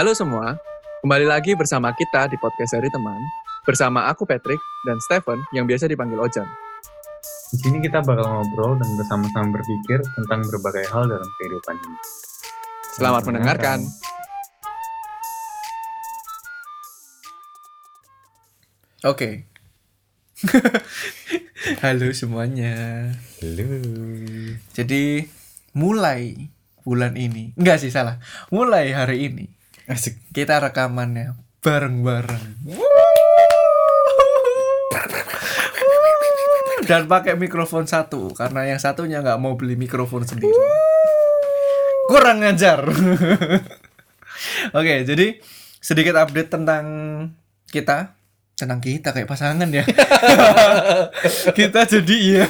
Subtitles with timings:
[0.00, 0.56] Halo semua,
[1.04, 3.20] kembali lagi bersama kita di podcast dari teman.
[3.68, 4.56] Bersama aku Patrick
[4.88, 6.48] dan Stephen yang biasa dipanggil Ojan.
[7.52, 11.98] Di sini kita bakal ngobrol dan bersama-sama berpikir tentang berbagai hal dalam kehidupan ini.
[12.96, 13.78] Selamat mendengarkan.
[19.04, 19.44] Oke.
[21.84, 22.72] Halo semuanya.
[23.44, 23.68] Halo.
[24.72, 25.28] Jadi
[25.76, 26.48] mulai
[26.88, 28.16] bulan ini, enggak sih salah.
[28.48, 29.59] Mulai hari ini
[29.90, 30.22] Asik.
[30.30, 31.34] kita rekamannya
[31.66, 32.44] bareng-bareng.
[36.86, 40.54] Dan pakai mikrofon satu karena yang satunya nggak mau beli mikrofon sendiri.
[42.06, 42.86] Kurang ngajar.
[44.78, 45.42] Oke, jadi
[45.82, 46.84] sedikit update tentang
[47.70, 48.14] kita
[48.54, 49.82] tentang kita kayak pasangan ya.
[51.58, 52.46] kita jadi ya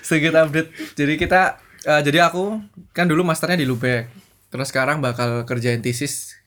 [0.00, 0.96] sedikit update.
[0.96, 2.64] Jadi kita eh, jadi aku
[2.96, 4.08] kan dulu masternya di Lubek.
[4.52, 6.41] Terus sekarang bakal kerjain tesis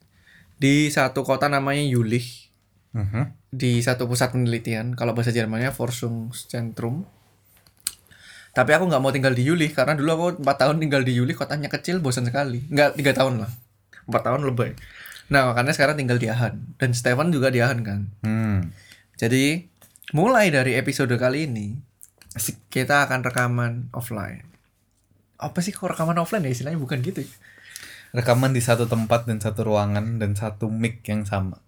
[0.55, 2.47] di satu kota namanya Jülich
[2.95, 3.51] Mhm.
[3.51, 7.03] di satu pusat penelitian kalau bahasa Jermannya Forschungszentrum
[8.51, 11.35] tapi aku nggak mau tinggal di Jülich karena dulu aku empat tahun tinggal di Jülich
[11.35, 12.63] kotanya kecil bosan sekali.
[12.71, 13.51] Nggak tiga tahun lah.
[14.07, 14.79] Empat tahun lebih
[15.25, 18.01] nah makanya sekarang tinggal di Aachen dan Stefan juga di Aachen kan?
[18.21, 18.69] Hmm.
[19.17, 19.65] jadi
[20.13, 21.81] mulai dari episode kali ini
[22.69, 24.45] kita akan rekaman offline.
[25.35, 26.53] Apa sih kok rekaman offline ya?
[26.53, 27.31] Istilahnya bukan gitu ya?
[28.15, 31.59] Rekaman di satu tempat dan satu ruangan dan satu mic yang sama.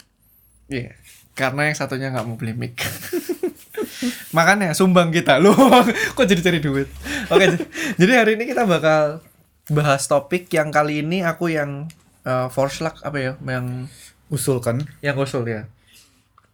[0.71, 0.95] Iya,
[1.35, 2.79] karena yang satunya nggak mau beli mic.
[4.37, 5.55] Makanya sumbang kita loh.
[6.15, 6.87] Kok jadi cari duit?
[7.27, 7.67] Oke, j-
[7.99, 9.19] jadi hari ini kita bakal
[9.67, 11.91] bahas topik yang kali ini aku yang
[12.23, 13.91] uh, Forslag apa ya, yang
[14.27, 14.83] Usulkan.
[14.99, 15.67] yang usul ya.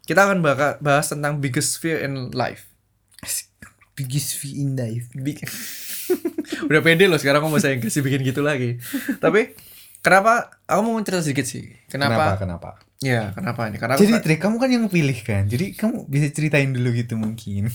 [0.05, 2.69] Kita akan baka- bahas tentang biggest fear in life.
[3.93, 5.05] Biggest V in life.
[5.13, 5.37] Big...
[6.69, 8.81] Udah pede loh sekarang ngomong bahasa Inggris bikin gitu lagi.
[9.21, 9.53] Tapi
[10.03, 11.71] kenapa aku mau cerita sedikit sih.
[11.87, 12.35] Kenapa?
[12.35, 12.37] Kenapa?
[12.37, 12.69] Kenapa?
[13.03, 13.75] Ya, kenapa ini?
[13.75, 15.43] Karena Jadi Trik, kamu kan yang pilih kan.
[15.43, 17.67] Jadi kamu bisa ceritain dulu gitu mungkin.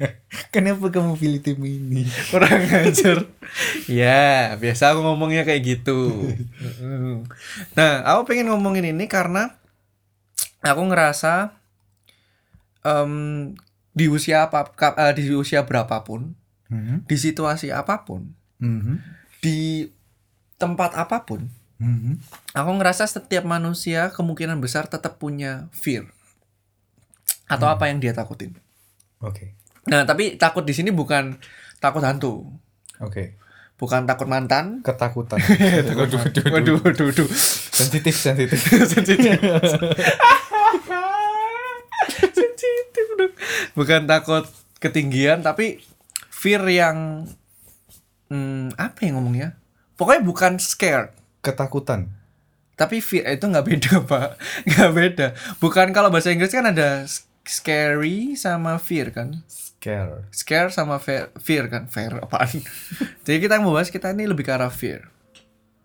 [0.54, 2.06] Kenapa kamu pilih tim ini?
[2.30, 3.26] kurang ajar
[3.86, 6.30] ya biasa aku ngomongnya kayak gitu
[7.78, 9.54] nah aku pengen ngomongin ini karena
[10.60, 11.54] aku ngerasa
[12.82, 13.12] em,
[13.90, 16.34] di usia apa eh, di usia berapapun
[16.66, 17.06] Mhm.
[17.06, 18.98] di situasi apa pun Mhm.
[19.38, 19.86] di
[20.58, 21.46] tempat apa pun
[21.76, 22.18] Mhm.
[22.56, 26.08] aku ngerasa setiap manusia kemungkinan besar tetap punya fear
[27.46, 28.56] atau apa yang dia takutin
[29.20, 29.52] Oke.
[29.84, 31.36] nah tapi takut di sini bukan
[31.78, 32.48] takut hantu
[32.98, 33.36] Oke.
[33.76, 35.36] bukan takut mantan Ketakutan.
[36.00, 37.28] waduh, waduh, waduh, waduh.
[37.70, 38.56] sensitif, sensitif.
[38.96, 39.36] sensitif
[42.08, 43.32] sensitif dong.
[43.76, 44.44] bukan takut
[44.78, 45.84] ketinggian tapi
[46.32, 47.28] fear yang
[48.28, 49.56] hmm, apa yang ngomongnya
[49.96, 51.12] pokoknya bukan scared
[51.46, 52.10] Ketakutan.
[52.74, 54.36] tapi fear itu nggak beda pak.
[54.68, 55.26] Nggak beda.
[55.56, 57.06] Bukan kalau bahasa Inggris kan ada
[57.40, 59.40] scary sama fear kan?
[59.48, 60.26] Scare.
[60.34, 61.86] scare sama fear, fear kan?
[61.86, 62.50] Fear apaan?
[63.24, 65.08] Jadi kita mau bahas kita ini lebih ke arah fear.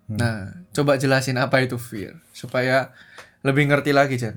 [0.10, 2.92] Nah coba jelasin apa itu fear supaya
[3.40, 4.36] lebih ngerti lagi Jan.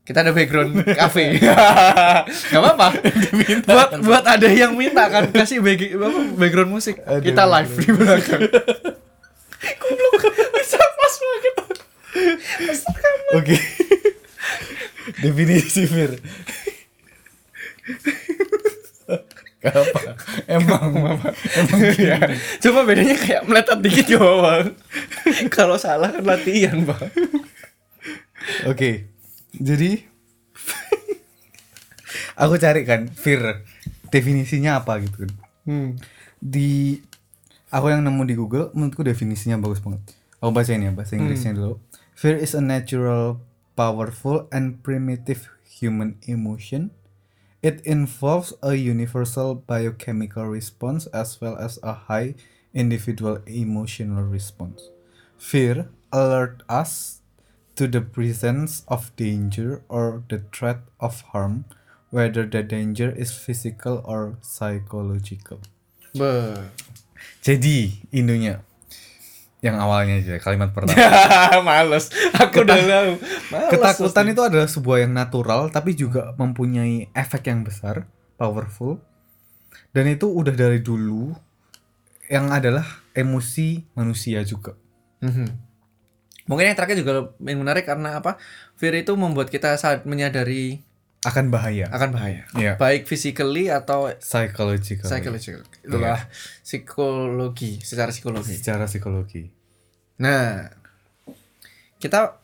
[0.00, 1.36] Kita ada background cafe
[2.48, 2.88] nggak apa-apa.
[3.64, 5.28] Buat buat ada yang minta kan?
[5.28, 7.00] Kasih background musik.
[7.04, 7.20] Aduh.
[7.20, 8.42] kita live di belakang
[9.64, 11.76] Goblok, bisa pas banget Pas rekaman.
[13.38, 13.56] Oke.
[15.20, 15.84] Definisi.
[19.64, 20.00] Gak apa.
[20.44, 21.28] Emang apa?
[21.32, 22.20] Emang Ya,
[22.60, 24.76] Cuma bedanya kayak meletot dikit ya bang
[25.48, 27.08] Kalau salah kan latihan bang
[28.68, 29.08] Oke.
[29.56, 30.04] Jadi
[32.36, 33.64] aku cari kan fear
[34.12, 35.30] definisinya apa gitu kan.
[35.64, 35.88] hmm.
[36.44, 37.00] Di
[37.72, 40.04] aku yang nemu di Google menurutku definisinya bagus banget.
[40.44, 41.80] Aku baca ini ya bahasa Inggrisnya dulu.
[42.14, 43.40] Fear is a natural,
[43.76, 46.90] powerful and primitive human emotion.
[47.60, 52.34] It involves a universal biochemical response as well as a high
[52.72, 54.90] individual emotional response.
[55.38, 57.20] Fear alert us
[57.74, 61.64] to the presence of danger or the threat of harm,
[62.10, 65.58] whether the danger is physical or psychological.
[66.14, 66.22] Be.
[67.42, 68.62] Jadi, indonya
[69.64, 71.00] yang awalnya aja kalimat pertama.
[71.64, 73.10] Males Aku udah tahu
[73.48, 78.04] Males Ketakutan itu adalah sebuah yang natural tapi juga mempunyai efek yang besar,
[78.36, 79.00] powerful.
[79.90, 81.32] Dan itu udah dari dulu
[82.26, 84.76] yang adalah emosi manusia juga.
[85.20, 85.48] Mhm.
[86.44, 88.36] Mungkin yang terakhir juga yang menarik karena apa
[88.74, 90.84] Fear itu membuat kita saat menyadari
[91.24, 91.88] Akan bahaya.
[91.88, 92.76] akan bahaya Iya.
[92.76, 95.08] Baik physically atau Psychological.
[95.08, 96.20] psychological Itulah
[96.60, 99.48] psikologi Secara psikologi Secara psikologi.
[100.16, 100.70] Nah,
[101.98, 102.38] kita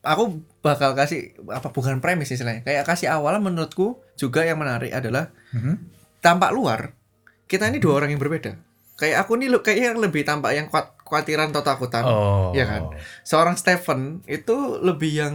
[0.00, 0.22] aku
[0.60, 5.76] bakal kasih apa bukan premis istilahnya kayak kasih awal menurutku juga yang menarik adalah Mhm.
[6.18, 6.96] tampak luar
[7.44, 8.56] kita ini dua orang yang berbeda
[8.96, 12.48] kayak aku nih kayak yang lebih tampak yang kuat kuatiran atau takutan Oh.
[12.50, 12.82] Iya kan?
[13.22, 15.34] seorang Stephen itu lebih yang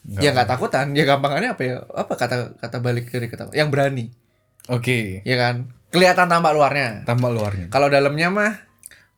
[0.00, 0.20] Nggak.
[0.20, 4.06] ya nggak takutan ya gampangannya apa ya apa kata kata balik dari kata yang berani
[4.66, 5.20] Oke.
[5.20, 7.66] ya kan kelihatan tampak luarnya Tambah luarnya.
[7.68, 8.52] kalau dalamnya mah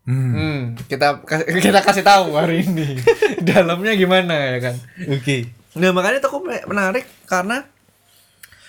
[0.03, 0.35] Hmm.
[0.35, 1.23] hmm, kita
[1.57, 2.99] kita kasih tahu hari ini
[3.47, 4.75] dalamnya gimana ya kan
[5.07, 5.47] Oke.
[5.73, 7.63] nah makanya itu aku me- menarik karena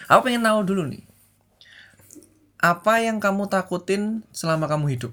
[0.05, 1.01] aku pengen tahu dulu nih
[2.55, 5.11] apa yang kamu takutin selama kamu hidup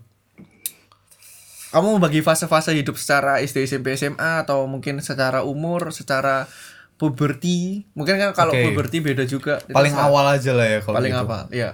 [1.71, 6.51] kamu bagi fase-fase hidup secara SD SMP SMA atau mungkin secara umur secara
[6.95, 8.69] puberti mungkin kan kalau Oke.
[8.69, 11.25] puberti beda juga Paling sa- awal aja lah ya kalau paling gitu.
[11.25, 11.71] apa ya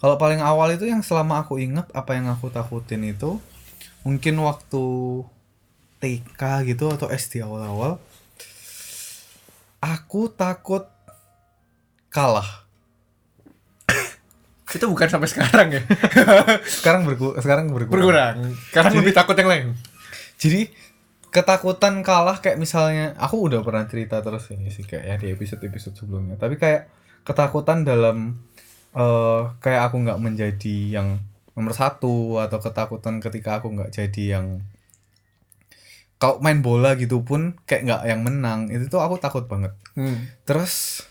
[0.00, 3.36] Kalau paling awal itu yang selama aku inget apa yang aku takutin itu
[4.06, 4.84] mungkin waktu
[6.00, 8.00] TK gitu atau SD awal-awal
[9.80, 10.88] aku takut
[12.08, 12.64] kalah.
[14.76, 15.82] itu bukan sampai sekarang ya
[16.78, 17.90] Sekarang berku sekarang berkurang.
[17.90, 18.36] berkurang
[18.70, 19.66] karena lebih takut yang lain
[20.38, 20.70] Jadi
[21.30, 25.94] ketakutan kalah kayak misalnya aku udah pernah cerita terus ini sih kayak ya di episode-episode
[25.94, 26.34] sebelumnya.
[26.34, 26.90] Tapi kayak
[27.22, 28.42] ketakutan dalam
[28.90, 31.22] eh kayak aku nggak menjadi yang
[31.58, 34.46] nomor satu atau ketakutan ketika aku nggak jadi yang
[36.20, 39.72] kalau main bola gitu pun kayak nggak yang menang itu tuh aku takut banget.
[39.96, 40.44] hmm.
[40.44, 41.04] Terus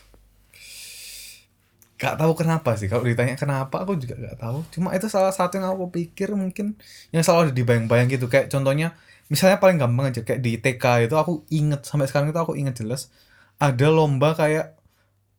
[2.00, 5.60] gak tahu kenapa sih kalau ditanya kenapa aku juga gak tahu cuma itu salah satu
[5.60, 6.80] yang aku pikir mungkin
[7.12, 8.96] yang selalu ada di bayang-bayang gitu kayak contohnya
[9.28, 12.72] misalnya paling gampang aja kayak di TK itu aku inget sampai sekarang itu aku inget
[12.80, 13.12] jelas
[13.60, 14.80] ada lomba kayak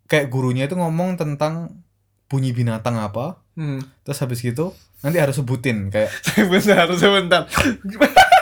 [0.05, 1.81] kayak gurunya itu ngomong tentang
[2.29, 3.83] bunyi binatang apa Hmm.
[4.07, 4.71] terus habis gitu
[5.01, 7.41] nanti harus sebutin kayak sebentar sebentar.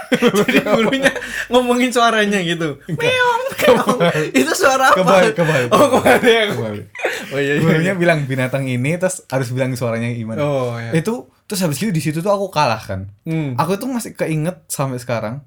[0.10, 1.14] Jadi gurunya
[1.48, 2.82] ngomongin suaranya gitu.
[2.90, 3.98] Meong meong.
[4.34, 4.98] Itu suara apa?
[4.98, 5.70] Kebalik, kebalik.
[5.70, 6.82] oh kebalik Kembali.
[7.30, 10.42] oh iya iya, gurunya bilang binatang ini terus harus bilang suaranya gimana.
[10.42, 10.98] Oh iya.
[10.98, 13.14] Itu terus habis gitu di situ tuh aku kalah kan.
[13.22, 13.54] Hmm.
[13.54, 15.46] aku tuh masih keinget sampai sekarang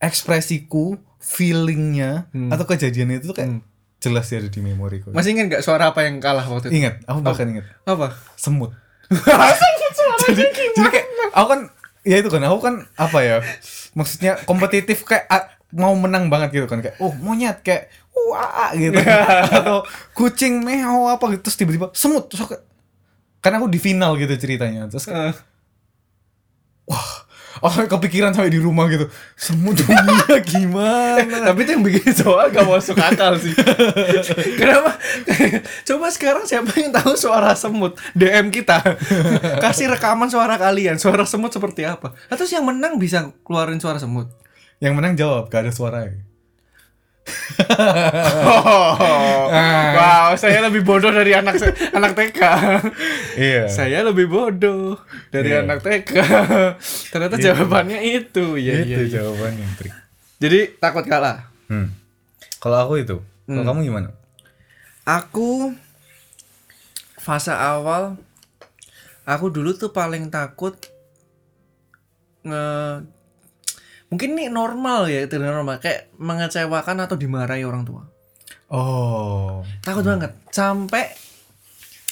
[0.00, 2.48] ekspresiku feelingnya Hmm.
[2.48, 3.64] atau kejadian itu tuh kayak Hmm.
[4.00, 5.12] jelas ya ada di memoriku.
[5.12, 6.80] Masih ingat nggak suara apa yang kalah waktu itu?
[6.80, 7.64] Ingat aku bahkan ingat.
[7.84, 8.12] Apa?
[8.36, 8.72] Semut
[10.38, 10.42] jadi
[10.76, 11.60] jadi kayak aku kan
[12.04, 13.36] ya itu kan aku kan apa ya
[13.96, 18.94] maksudnya kompetitif kayak ah, mau menang banget gitu kan kayak oh monyet kayak wah gitu.
[19.58, 19.82] Atau
[20.14, 22.54] kucing meow apa gitu terus tiba-tiba semut terus aku
[23.42, 25.36] karena aku di final gitu ceritanya terus kayak,
[26.84, 27.10] Eh,
[27.62, 29.06] oh kepikiran sampai di rumah gitu.
[29.38, 31.52] Semut dunia gimana?
[31.52, 33.54] Tapi itu yang bikin soal gak masuk akal sih.
[34.58, 34.98] Kenapa?
[35.86, 37.94] Coba sekarang siapa yang tahu suara semut?
[38.18, 38.82] DM kita.
[39.64, 40.98] Kasih rekaman suara kalian.
[40.98, 42.16] Suara semut seperti apa?
[42.26, 44.32] Atau yang menang bisa keluarin suara semut?
[44.82, 46.10] Yang menang jawab gak ada suara
[48.44, 48.92] Oh,
[49.96, 51.56] wow, saya lebih bodoh dari anak
[51.90, 52.40] anak TK.
[53.34, 55.64] iya Saya lebih bodoh dari Iya.
[55.64, 56.12] anak TK.
[57.12, 58.56] Ternyata jawabannya itu.
[58.56, 59.12] Ya, itu iya, iya.
[59.14, 59.94] jawabannya trik
[60.36, 61.48] Jadi takut kalah.
[61.66, 61.88] hmm.
[62.58, 63.66] kalau aku itu kalau Hmm.
[63.66, 64.08] kamu gimana
[65.02, 65.72] Aku
[67.14, 68.16] fase awal
[69.22, 70.72] aku dulu tuh paling takut
[72.42, 72.64] nge
[74.14, 75.82] mungkin ini normal ya itu normal.
[75.82, 78.06] Kayak mengecewakan atau dimarahi orang tua.
[78.70, 79.66] Oh.
[79.82, 80.30] Takut banget.
[80.54, 81.10] Sampai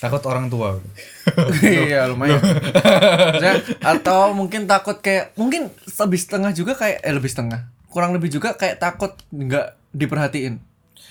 [0.02, 0.82] takut orang tua.
[1.62, 2.42] Iya lumayan.
[2.42, 7.70] Maksudnya, atau mungkin takut kayak mungkin lebih setengah juga kayak eh lebih setengah.
[7.86, 10.58] Kurang lebih juga kayak takut nggak diperhatiin.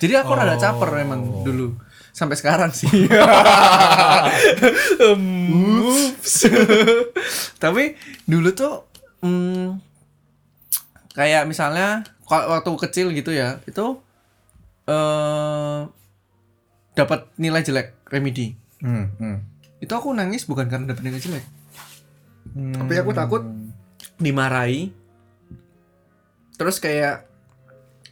[0.04, 1.80] Jadi aku rada caper memang dulu.
[2.12, 2.92] Sampai sekarang sih.
[5.02, 5.58] Um,
[7.58, 7.98] tapi
[8.30, 8.86] dulu tuh
[9.26, 9.91] hmm,
[11.12, 14.00] kayak misalnya wa- waktu kecil gitu ya itu
[14.88, 15.80] eh
[16.92, 19.06] dapat nilai jelek remedi hmm.
[19.20, 19.38] Hmm.
[19.80, 21.46] itu aku nangis bukan karena dapat nilai jelek
[22.52, 22.74] Hmm.
[22.74, 23.46] tapi aku takut
[24.18, 24.90] dimarahi
[26.58, 27.30] terus kayak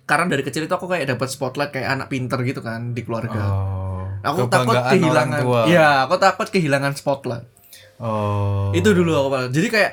[0.05, 3.41] karena dari kecil itu aku kayak dapat spotlight kayak anak pinter gitu kan di keluarga
[3.41, 4.05] oh.
[4.21, 5.61] aku takut kehilangan tua.
[5.65, 7.45] iya aku takut kehilangan spotlight
[7.99, 9.91] oh itu dulu aku jadi kayak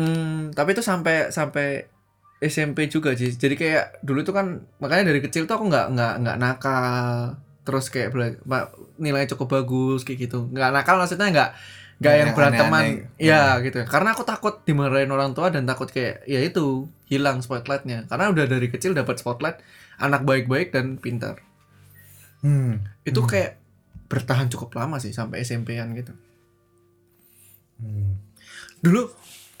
[0.00, 1.91] hmm, tapi itu sampai sampai
[2.42, 3.30] SMP juga sih.
[3.30, 7.38] Jadi kayak dulu tuh kan makanya dari kecil tuh aku nggak nggak nggak nakal.
[7.62, 8.10] Terus kayak
[8.98, 10.50] nilai cukup bagus kayak gitu.
[10.50, 11.50] Nggak nakal maksudnya nggak
[12.02, 12.84] nggak yang beranteman.
[13.14, 13.86] ya gitu.
[13.86, 18.10] Karena aku takut dimarahin orang tua dan takut kayak ya itu hilang spotlightnya.
[18.10, 19.62] Karena udah dari kecil dapat spotlight
[20.02, 21.38] anak baik-baik dan pintar.
[22.42, 22.82] Hmm.
[23.06, 23.62] itu kayak
[24.10, 26.10] bertahan cukup lama sih sampai SMP-an gitu.
[27.78, 28.18] Hmm.
[28.82, 29.10] dulu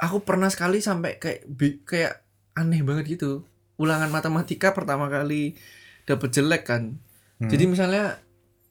[0.02, 1.46] aku pernah sekali sampai kayak
[1.86, 2.14] kayak
[2.54, 3.44] aneh banget gitu.
[3.74, 5.56] Ulangan matematika pertama kali
[6.02, 6.98] dapet jelek kan.
[7.40, 8.22] Jadi misalnya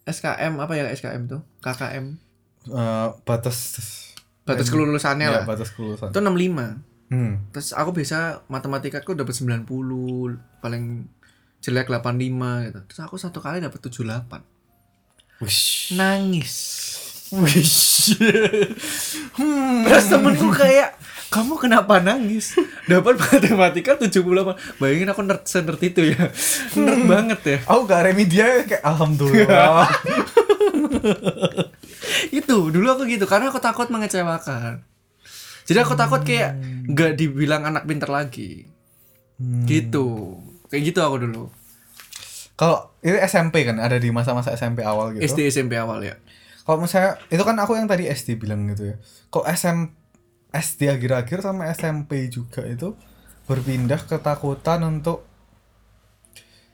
[0.04, 2.06] SKM apa ya SKM tuh KKM
[2.64, 3.58] Eh, batas
[4.44, 5.44] batas kelulusannya ya, lah.
[5.44, 6.10] batas kelulusan.
[6.10, 7.44] itu 65 Hmm.
[7.52, 9.68] terus aku biasa matematika aku dapat 90
[10.62, 11.12] paling
[11.60, 12.08] jelek 85
[12.64, 12.80] gitu.
[12.88, 14.48] Terus aku satu kali dapat 78
[15.40, 15.92] Wish.
[15.92, 16.54] nangis
[17.32, 18.20] Wish.
[19.40, 19.88] hmm.
[19.88, 21.00] terus temenku kayak
[21.32, 22.60] kamu kenapa nangis?
[22.92, 26.28] Dapat matematika 78 bayangin aku nerd nerd itu ya.
[26.76, 27.58] Nerd banget ya.
[27.72, 29.88] Aku gak remedial kayak alhamdulillah.
[32.36, 34.84] itu dulu aku gitu karena aku takut mengecewakan.
[35.64, 36.60] Jadi aku takut kayak
[36.92, 38.68] nggak dibilang anak pinter lagi.
[39.40, 39.64] Hmm.
[39.64, 40.36] gitu.
[40.68, 41.48] Kayak gitu aku dulu.
[42.60, 45.24] Kalau itu SMP kan ada di masa-masa SMP awal gitu.
[45.24, 46.20] SD SMP awal ya
[46.62, 48.96] Kalau misalnya itu kan aku yang tadi SD bilang gitu ya.
[49.30, 49.80] Kok SM
[50.52, 52.94] SD akhir-akhir sama SMP juga itu
[53.48, 55.24] berpindah ketakutan untuk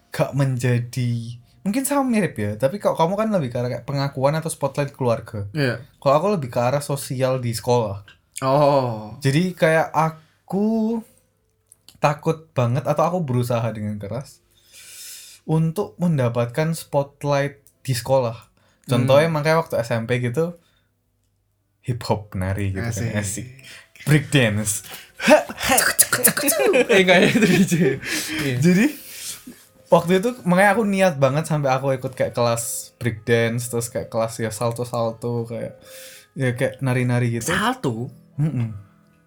[0.09, 4.33] gak menjadi mungkin sama mirip ya tapi kalau kamu kan lebih ke arah kayak pengakuan
[4.39, 5.83] atau spotlight keluarga Iya.
[5.99, 8.07] kalau aku lebih ke arah sosial di sekolah
[8.41, 10.97] oh jadi kayak aku
[11.99, 14.39] takut banget atau aku berusaha dengan keras
[15.43, 18.46] untuk mendapatkan spotlight di sekolah.
[18.87, 20.55] Contohnya makanya waktu SMP gitu
[21.83, 23.11] hip hop nari gitu Asik.
[23.11, 23.47] kan asik.
[24.03, 24.83] Break dance.
[26.87, 27.73] eh kayak itu DJ
[28.43, 28.55] Iya.
[28.59, 28.85] Jadi
[29.87, 34.11] waktu itu makanya aku niat banget sampai aku ikut kayak kelas break dance terus kayak
[34.11, 35.79] kelas ya salto salto kayak
[36.35, 37.47] ya kayak nari nari gitu.
[37.49, 38.69] salto Mm-mm.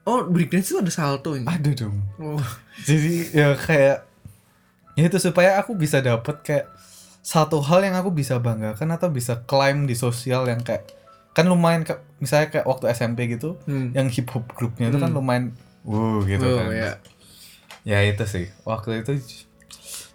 [0.04, 1.96] oh breakdance itu ada salto ini Ada dong.
[2.20, 2.44] oh.
[2.84, 4.04] jadi ya kayak
[4.94, 6.66] ya itu supaya aku bisa dapet kayak
[7.20, 10.88] satu hal yang aku bisa banggakan atau bisa climb di sosial yang kayak
[11.30, 13.92] kan lumayan ke, misalnya kayak waktu SMP gitu Hmm.
[13.92, 15.18] yang hip hop grupnya itu kan Hmm.
[15.20, 15.44] lumayan
[15.84, 16.92] wow gitu Oh, kan ya.
[17.82, 19.20] ya itu sih waktu itu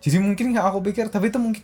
[0.01, 1.63] jadi mungkin nggak aku pikir tapi itu mungkin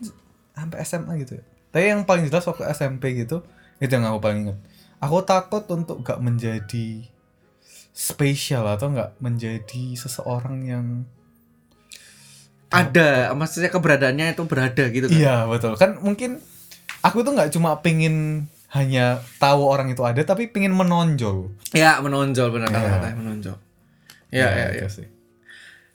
[0.52, 3.42] sampai SMA gitu ya tapi yang paling jelas waktu SMP gitu
[3.78, 4.58] itu yang aku paling ingat
[4.98, 7.06] aku takut untuk gak menjadi
[7.92, 10.86] spesial atau nggak menjadi seseorang yang
[12.72, 16.40] ada maksudnya keberadaannya itu berada gitu kan Iya betul kan mungkin
[17.04, 21.52] aku tuh nggak cuma pengen hanya tahu orang itu ada tapi pengen menonjol.
[21.76, 22.80] ya menonjol benar Iya.
[22.80, 23.58] kata-katanya menonjol
[24.32, 24.88] ya ya, ya.
[24.88, 25.08] itu sih.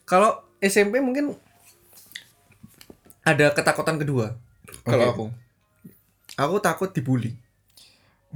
[0.05, 1.33] kalau SMP mungkin
[3.25, 4.37] ada ketakutan kedua
[4.85, 5.11] kalau Oke.
[5.11, 5.25] aku
[6.37, 7.33] aku takut dibully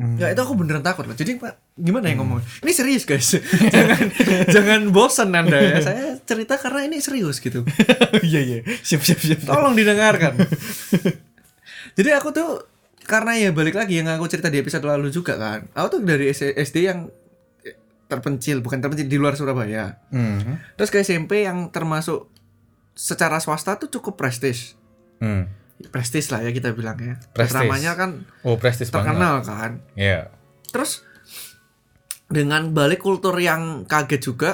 [0.02, 0.18] Hmm.
[0.18, 2.42] ya itu aku beneran takut loh jadi pak gimana ya ngomong?
[2.66, 3.38] Ini serius guys.
[3.76, 4.02] Jangan
[4.50, 5.78] jangan bosan anda ya.
[5.88, 7.62] Saya cerita karena ini serius gitu.
[8.26, 8.60] Iya iya.
[8.66, 9.40] Siap siap siap.
[9.46, 10.42] tolong didengarkan.
[11.94, 12.66] Jadi aku tuh
[13.06, 16.34] karena ya balik lagi yang aku cerita di episode lalu juga kan aku tuh dari
[16.34, 17.10] SD yang
[18.10, 20.02] terpencil bukan terpencil di luar Surabaya.
[20.10, 20.58] Hmm.
[20.76, 22.26] terus ke SMP yang termasuk
[22.98, 24.74] secara swasta tuh cukup prestis.
[25.22, 25.61] Hmm.
[25.84, 27.58] Prestis lah ya kita bilang ya Prestis.
[27.58, 29.16] namanya kan Oh prestis banget.
[29.16, 30.30] terkenal kan Iya.
[30.70, 31.02] terus
[32.28, 34.52] dengan balik kultur yang kaget juga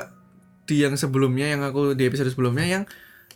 [0.64, 2.84] di yang sebelumnya yang aku di episode sebelumnya yang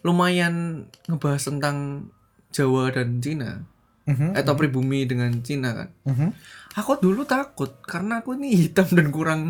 [0.01, 2.09] lumayan ngebahas tentang
[2.49, 3.63] Jawa dan Cina
[4.01, 4.33] Mhm.
[4.33, 6.29] atau pribumi dengan Cina kan Mhm.
[6.73, 9.41] aku dulu takut karena aku ini hitam dan kurang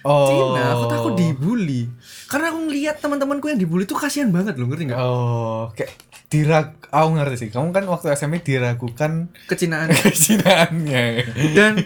[0.00, 0.26] Oh.
[0.26, 1.84] Cina aku takut dibully
[2.26, 5.92] karena aku ngeliat teman-temanku yang dibully tuh kasihan banget loh ngerti nggak Oh kayak
[6.26, 6.72] dirag.
[6.92, 7.48] Aku ngerti sih.
[7.48, 11.04] Kamu kan waktu SMP diragukan kecinaan kesinaannya.
[11.56, 11.78] dan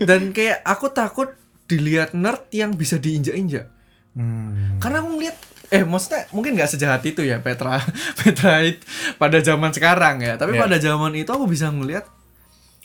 [0.00, 1.34] dan kayak aku takut
[1.64, 3.74] dilihat nerd yang bisa diinjak-injak
[4.14, 4.80] Hmm.
[4.80, 5.36] karena aku ngeliat
[5.68, 7.76] eh maksudnya mungkin nggak sejahat itu ya Petra
[8.16, 8.80] Petra it-
[9.14, 10.64] pada zaman sekarang ya tapi Iya.
[10.64, 12.08] pada zaman itu aku bisa ngeliat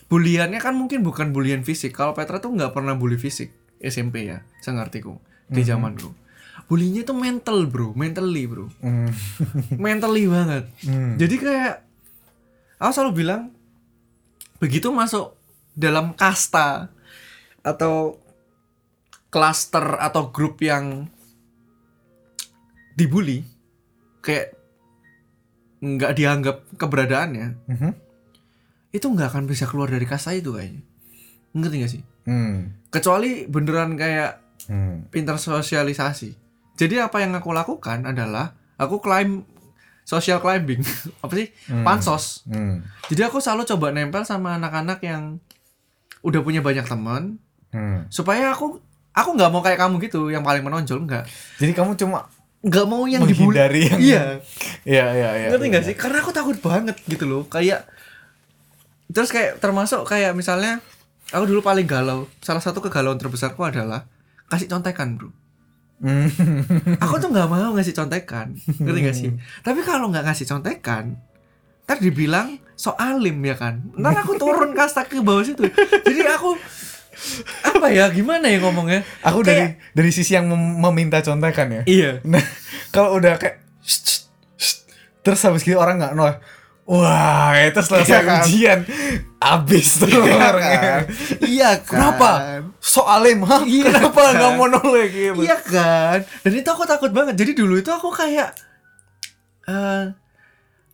[0.07, 4.43] buliannya kan mungkin bukan bulian fisik kalau Petra tuh nggak pernah bully fisik SMP ya
[4.59, 5.15] saya ngertiku
[5.47, 6.11] di zamanku
[6.71, 9.11] bulinya itu mental bro mentally bro Hmm.
[9.83, 11.19] mentally banget Hmm.
[11.19, 11.75] jadi kayak
[12.79, 13.51] aku selalu bilang
[14.57, 15.35] begitu masuk
[15.73, 16.87] dalam kasta
[17.59, 18.15] atau
[19.27, 21.11] klaster atau grup yang
[22.93, 23.43] dibully
[24.19, 24.55] kayak
[25.81, 27.91] nggak dianggap keberadaannya Mhm.
[28.91, 30.83] itu nggak akan bisa keluar dari kasta itu kayaknya
[31.51, 32.79] ngerti gak sih Hmm.
[32.87, 35.09] kecuali beneran kayak Hmm.
[35.09, 36.50] pintar sosialisasi.
[36.81, 39.45] Jadi apa yang aku lakukan adalah aku climb
[40.01, 40.81] social climbing
[41.23, 41.85] apa sih Hmm.
[41.85, 42.41] pansos.
[42.43, 42.81] Hmm.
[43.05, 45.37] Jadi aku selalu coba nempel sama anak-anak yang
[46.21, 47.37] udah punya banyak teman
[47.69, 48.03] Hmm.
[48.07, 51.23] supaya aku aku nggak mau kayak kamu gitu yang paling menonjol nggak
[51.55, 52.27] Jadi kamu cuma
[52.61, 53.57] nggak mau yang dibully.
[53.57, 54.23] yang Iya,
[54.83, 55.47] Iya iya iya.
[55.49, 55.95] ngerti nggak sih?
[55.95, 57.45] Karena aku takut banget gitu loh.
[57.45, 57.85] Kayak
[59.07, 60.77] terus kayak termasuk kayak misalnya
[61.29, 62.29] aku dulu paling galau.
[62.39, 64.05] Salah satu kegalauan terbesarku adalah
[64.45, 65.31] kasih contekan, Bro.
[66.01, 66.25] Hmm.
[66.97, 69.29] aku tuh nggak mau ngasih contekan ngerti gak sih
[69.61, 71.21] tapi kalau nggak ngasih contekan
[71.83, 75.61] ntar dibilang so alim ya kan ntar aku turun kasta ke bawah situ
[76.01, 76.57] jadi aku
[77.63, 81.81] apa ya gimana ya ngomongnya Aku dari dari sisi yang mem- meminta contekan ya.
[81.85, 82.41] iya Nah,
[82.95, 84.21] kalau udah kayak "Shh, shh,
[84.57, 84.75] shh,"
[85.21, 86.41] terus habis gitu orang nggak nolak.
[86.91, 88.39] Wah, itu selesai Iya kan?
[88.43, 88.79] ujian.
[89.39, 90.77] Abis tuh Iya orangnya.
[90.77, 91.01] kan?
[91.39, 91.87] Iya kan?
[91.87, 92.29] Kenapa?
[92.77, 93.63] Soalim, hah?
[93.63, 94.31] Iya Kenapa kan?
[94.35, 95.39] nggak mau nolak gitu?
[95.39, 96.17] Iya kan?
[96.43, 97.33] Dan itu aku takut banget.
[97.33, 98.51] Jadi dulu itu aku kayak
[99.63, 100.11] eh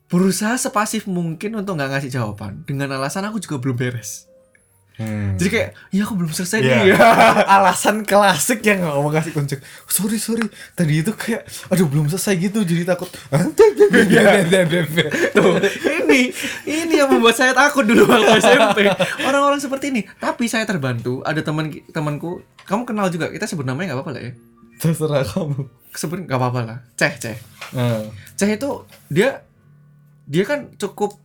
[0.07, 4.23] berusaha sepasif mungkin untuk nggak ngasih jawaban dengan alasan aku juga belum beres.
[4.97, 5.37] Hmm.
[5.37, 6.73] Jadi kayak, ya aku belum selesai Iya.
[6.81, 6.89] nih.
[7.53, 9.53] Alasan klasik yang nggak mau kasih kunci.
[9.85, 13.05] Sorry sorry, tadi itu kayak, aduh belum selesai gitu, jadi takut.
[15.37, 15.53] Tuh,
[16.07, 16.31] ini
[16.65, 18.87] ini yang membuat saya takut dulu waktu SMP.
[19.21, 20.01] Orang-orang seperti ini.
[20.17, 21.19] Tapi saya terbantu.
[21.21, 23.27] Ada teman temanku, kamu kenal juga.
[23.27, 24.31] Kita sebut namanya nggak apa-apa lah ya.
[24.79, 25.59] Terserah kamu.
[25.93, 26.77] Sebut nggak apa-apa lah.
[26.95, 27.37] Ceh, ceh.
[27.75, 28.07] Ah,
[28.39, 29.43] Ceh itu dia
[30.23, 31.19] dia kan cukup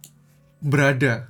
[0.62, 1.27] berada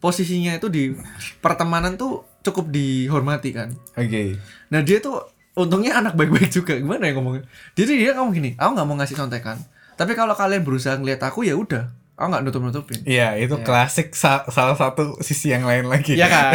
[0.00, 0.96] posisinya itu di
[1.38, 3.74] pertemanan tuh cukup dihormati kan.
[3.94, 4.40] Oke.
[4.72, 5.20] Nah dia tuh
[5.54, 7.44] untungnya anak baik-baik juga gimana ya ngomongnya.
[7.76, 9.60] Jadi dia ngomong gini, aku nggak mau ngasih contekan.
[10.00, 13.00] Tapi kalau kalian berusaha ngeliat aku ya udah, aku nggak nutup nutupin.
[13.02, 13.64] Iya, itu Iya.
[13.64, 16.12] klasik sa- salah satu sisi yang lain lagi.
[16.12, 16.52] Iya kan?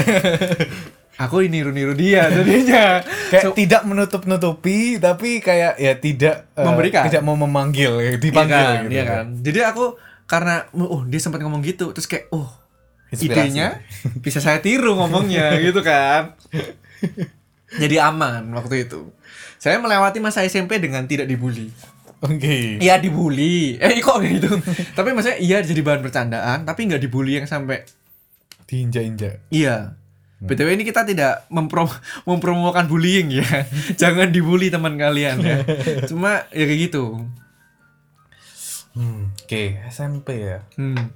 [1.17, 3.01] aku ini niru-niru dia jadinya.
[3.01, 7.03] kayak So- tidak menutup-nutupi tapi kayak ya tidak eh, Memberikan.
[7.03, 9.25] tidak mau memanggil ya, Iya dipanggil kan, gitu iya kan.
[9.41, 9.85] Jadi aku
[10.25, 12.45] karena oh dia sempat ngomong gitu terus kayak oh
[13.07, 13.47] Inspirasi.
[13.47, 13.81] idenya
[14.19, 16.37] bisa saya tiru ngomongnya gitu kan.
[17.71, 19.09] Jadi aman waktu itu.
[19.57, 21.73] Saya melewati masa SMP dengan tidak dibully.
[22.23, 22.79] Oke.
[22.79, 23.75] Iya dibully.
[23.79, 24.47] Eh kok gitu.
[24.95, 27.83] tapi maksudnya iya jadi bahan bercandaan tapi nggak dibully yang sampai
[28.65, 29.45] Diinjak-injak.
[29.53, 29.93] iya.
[30.35, 31.87] BTW ini kita tidak memprom
[32.29, 33.45] mempromokan bullying ya.
[34.01, 35.57] Jangan dibully teman kalian ya.
[36.09, 37.23] Cuma ya kayak gitu.
[38.95, 40.63] Hmm, Oke, SMP ya.
[40.79, 41.11] Hmm.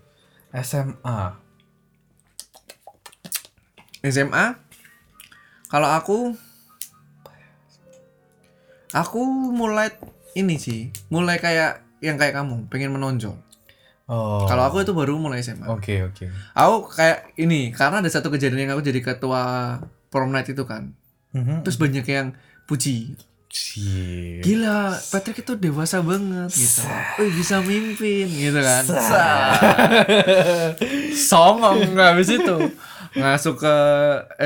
[0.51, 1.19] SMA.
[3.99, 4.55] SMA
[5.69, 6.17] kalau aku
[8.89, 9.21] aku
[9.53, 9.93] mulai
[10.39, 13.35] ini sih mulai kayak yang kayak kamu pengen menonjol
[14.09, 14.41] Oh.
[14.49, 16.25] kalau aku itu baru mulai SMA Oke, oke.
[16.51, 19.77] aku kayak ini karena ada satu kejadian yang aku jadi ketua
[20.09, 20.97] prom night itu kan
[21.29, 21.61] Mhm.
[21.61, 22.33] terus banyak yang
[22.65, 23.13] puji
[23.49, 24.45] Cie.
[24.45, 26.85] gila Patrick itu dewasa banget gitu.
[27.17, 28.83] Wih, bisa mimpin gitu kan.
[31.17, 32.57] Songong habis itu.
[33.17, 33.75] Masuk ke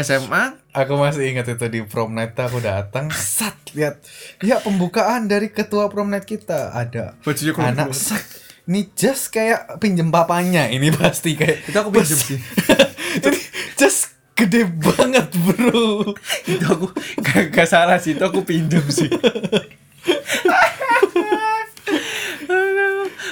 [0.07, 4.01] SMA Aku masih ingat itu di prom night aku datang, sat lihat,
[4.41, 6.73] ya pembukaan dari ketua prom night kita.
[6.73, 8.25] Ada bajunya anak sat,
[8.65, 10.65] ini just kayak pinjem papanya.
[10.73, 12.39] Ini pasti kayak itu aku pinjem sih.
[13.77, 16.09] Just gede banget bro.
[16.43, 16.87] itu aku
[17.21, 19.09] gak, gak salah sih itu aku pinjam sih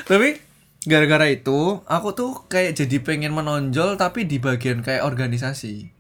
[0.04, 0.38] tapi
[0.82, 5.98] gara-gara itu aku tuh kayak jadi pengen menonjol tapi di bagian kayak organisasi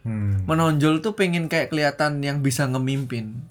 [0.00, 0.48] Hmm.
[0.48, 3.44] menonjol tuh pengen kayak kelihatan yang bisa ngemimpin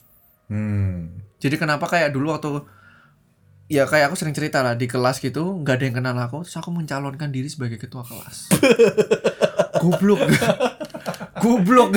[0.49, 1.21] Hmm.
[1.37, 2.65] jadi kenapa kayak dulu waktu
[3.69, 6.57] ya kayak aku sering cerita lah di kelas gitu nggak ada yang kenal aku terus
[6.57, 8.49] aku mencalonkan diri sebagai ketua kelas
[9.85, 10.25] goblok
[11.39, 11.95] goblok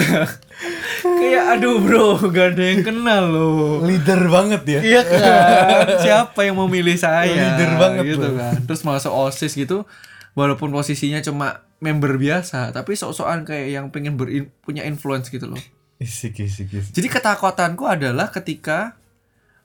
[1.02, 4.81] kayak aduh bro gak ada yang kenal loh Leader banget ya.
[4.81, 8.38] iya kan siapa yang mau milih saya Leader banget gitu loh.
[8.38, 9.85] kan terus masuk osis gitu
[10.33, 15.61] walaupun posisinya cuma member biasa tapi sok-sokan kayak yang pengen berin- punya influence gitu loh
[15.98, 16.90] Isik, isik, isik.
[16.94, 18.98] jadi ketakutanku adalah ketika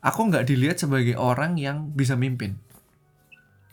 [0.01, 2.61] aku nggak dilihat sebagai orang yang bisa mimpin.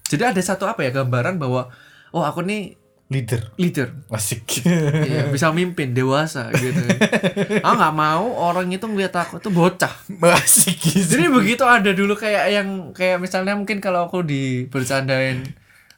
[0.09, 1.69] Jadi ada satu apa ya gambaran bahwa
[2.13, 2.77] oh aku nih
[3.15, 3.43] Leader.
[3.55, 4.67] leader, Asik.
[4.67, 6.83] Iya, bisa mimpin, dewasa gitu.
[7.65, 9.95] Aku nggak mau orang itu ngeliat aku tuh bocah.
[10.35, 11.15] Asik, isik.
[11.15, 15.47] Jadi begitu ada dulu kayak yang kayak misalnya mungkin kalau aku di bercandain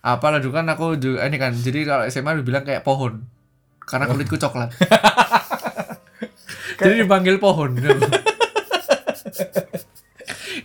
[0.04, 3.24] apa lah dulu kan aku juga ini kan jadi kalau SMA dibilang kayak pohon
[3.80, 4.76] karena kulitku coklat.
[6.84, 7.80] jadi dipanggil pohon.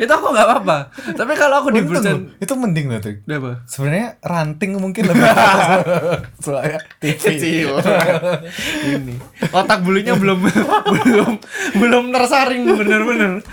[0.02, 0.78] itu aku nggak apa-apa.
[1.14, 1.86] Tapi kalau aku di
[2.42, 3.22] itu mending loh tuh.
[3.70, 5.22] Sebenarnya ranting mungkin lebih
[6.44, 7.22] soalnya TV.
[7.22, 7.70] Kecil.
[8.82, 9.16] Ini
[9.54, 10.42] otak bulunya belum
[11.06, 11.34] belum
[11.78, 13.46] belum tersaring bener-bener.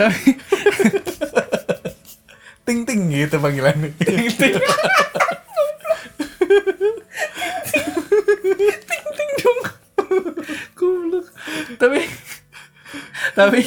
[0.00, 0.40] Tapi
[2.64, 3.92] ting ting gitu panggilannya.
[4.00, 4.56] ting ting
[8.88, 9.60] ting ting dong
[10.76, 11.26] goblok
[11.78, 12.00] tapi
[13.32, 13.60] tapi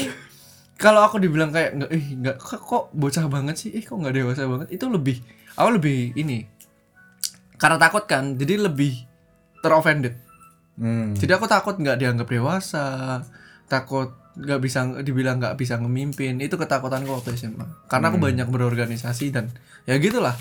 [0.76, 3.70] kalau aku dibilang kayak nggak ih nggak kok, kok bocah banget sih?
[3.72, 4.68] Ih kok nggak dewasa banget?
[4.76, 5.24] Itu lebih
[5.56, 6.44] aku lebih ini.
[7.56, 8.94] Karena takut kan jadi lebih
[9.64, 10.26] teroffended
[10.76, 11.16] Hmm.
[11.16, 13.24] jadi aku takut nggak dianggap dewasa
[13.72, 16.44] takut nggak bisa dibilang nggak bisa ngemimpin.
[16.44, 19.48] Itu ketakutanku waktu SMA karena aku banyak berorganisasi dan
[19.88, 20.36] ya gitulah.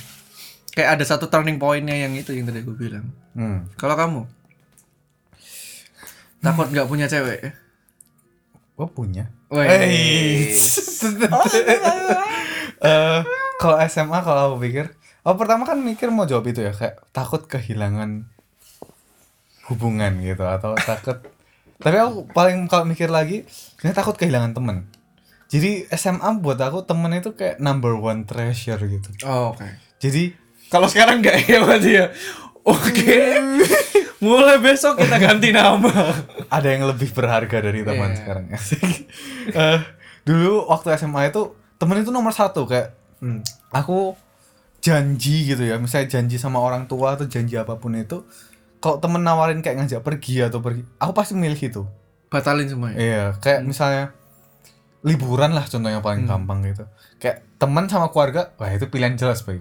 [0.75, 3.15] Kayak ada satu turning pointnya yang itu yang tadi aku bilang.
[3.39, 3.71] Hmm.
[3.79, 4.21] kalau kamu?
[6.43, 7.55] Takut nggak punya cewek?
[8.75, 9.31] Oh punya.
[9.55, 10.51] Weh.
[12.85, 13.21] Eh,
[13.57, 14.93] kalau SMA kalau aku pikir,
[15.25, 18.29] oh pertama kan mikir mau jawab itu ya kayak takut kehilangan
[19.73, 21.25] hubungan gitu atau takut.
[21.81, 23.49] Tapi aku paling kalau mikir lagi,
[23.81, 24.85] saya takut kehilangan temen.
[25.49, 29.09] Jadi SMA buat aku temen itu kayak number one treasure gitu.
[29.25, 29.65] Oh, oke
[29.97, 30.37] Jadi
[30.69, 32.07] kalau sekarang nggak ya berarti ya
[32.65, 33.21] oke
[34.25, 35.93] mulai besok kita ganti nama
[36.49, 38.19] ada yang lebih berharga dari teman Iya.
[38.19, 38.81] sekarang asik.
[39.55, 39.79] Eh,
[40.23, 41.43] dulu waktu SMA itu
[41.75, 43.41] temen itu nomor satu kayak Hmm.
[43.71, 44.13] aku
[44.79, 48.21] janji gitu ya misalnya janji sama orang tua atau janji apa pun itu
[48.79, 51.89] kalau temen nawarin kayak ngajak pergi atau pergi aku pasti milih itu
[52.29, 54.13] batalin semuanya iya kayak misalnya
[55.01, 56.85] liburan lah contohnya paling gampang gitu
[57.17, 59.57] kayak teman sama keluarga wah itu pilihan jelas Wah,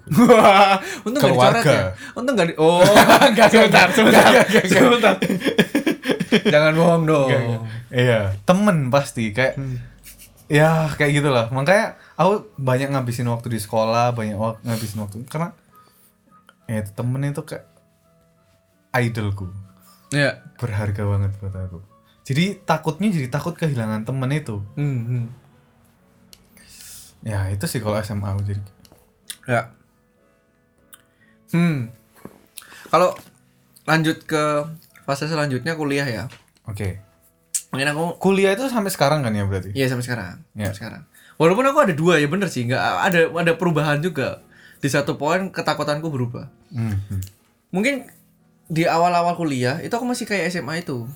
[1.06, 1.72] untung nggak dicoret Keluarga.
[1.72, 1.86] ya.
[2.14, 2.56] Untung nggak di.
[2.58, 2.84] Oh,
[3.48, 4.24] sebentar, sebentar,
[4.62, 5.16] sebentar.
[6.44, 7.30] Jangan bohong dong.
[7.90, 9.56] iya temen pasti kayak
[10.46, 15.56] ya kayak gitulah makanya aku banyak ngabisin waktu di sekolah banyak wak- ngabisin waktu karena
[16.66, 17.66] ya temen itu kayak
[18.94, 19.48] idolku
[20.10, 20.46] Ya.
[20.58, 21.80] berharga banget buat aku
[22.22, 25.26] jadi takutnya jadi takut kehilangan temen itu Hmm, hmm.
[27.24, 28.64] Ya itu sih kalau SMA aku jadi
[29.44, 29.76] Ya.
[31.52, 31.92] Hmm.
[32.88, 33.12] Kalau
[33.84, 34.44] lanjut ke
[35.04, 36.32] fase selanjutnya kuliah ya.
[36.64, 37.04] oke
[37.76, 40.36] Mungkin aku kuliah itu sampai sekarang kan ya berarti Iya sampai sekarang.
[40.56, 40.72] Iya.
[40.72, 41.04] Sampai sekarang.
[41.42, 44.46] Walaupun aku ada dua ya bener sih, nggak ada ada perubahan juga.
[44.80, 46.48] Di satu poin ketakutanku berubah.
[46.70, 47.22] Hmm, hmm.
[47.74, 48.06] Mungkin
[48.70, 51.10] di awal-awal kuliah itu aku masih kayak SMA itu.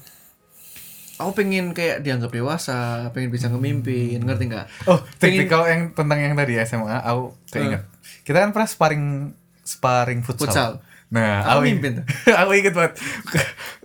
[1.18, 4.66] Aku pengen kayak dianggap dewasa, pengen bisa ngemimpin, ngerti nggak?
[4.86, 7.82] oh Pengen- tipikal yang tentang yang tadi SMA aku keinget.
[8.22, 9.06] Kita kan pernah sparring
[9.60, 10.72] sparring futsal, Futsal.
[11.08, 11.94] nah Kamu aku mimpin
[12.40, 12.94] aku inget banget.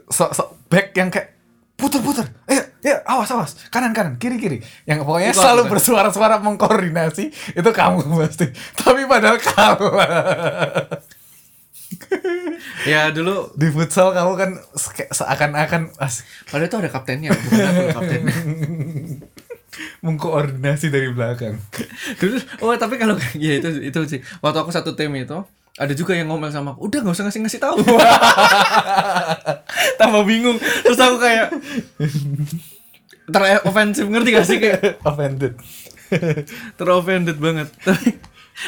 [0.07, 1.33] So, so back yang kayak
[1.73, 3.57] puter-puter eh ya awas awas.
[3.67, 4.59] Kanan kanan kiri kiri.
[4.85, 8.47] Yang pokoknya selalu aku, bersuara-suara mengkoordinasi itu kamu pasti.
[8.77, 11.01] Tapi padahal kalah
[12.87, 15.91] Ya dulu di futsal kamu kan se- seakan-akan
[16.49, 18.37] padahal itu ada kaptennya, bukan aku kaptennya.
[20.05, 21.57] mengkoordinasi dari belakang
[22.21, 24.21] Dulu, oh tapi kalau ya itu itu sih.
[24.45, 25.41] Waktu aku satu tim itu
[25.81, 27.81] ada juga yang ngomel sama aku, udah nggak usah ngasih ngasih tahu.
[30.01, 30.61] Tambah bingung.
[30.61, 31.49] Terus aku kayak
[33.33, 35.57] terofensif ngerti gak sih kayak offended
[36.77, 37.73] teroffended banget.
[37.81, 38.21] Tapi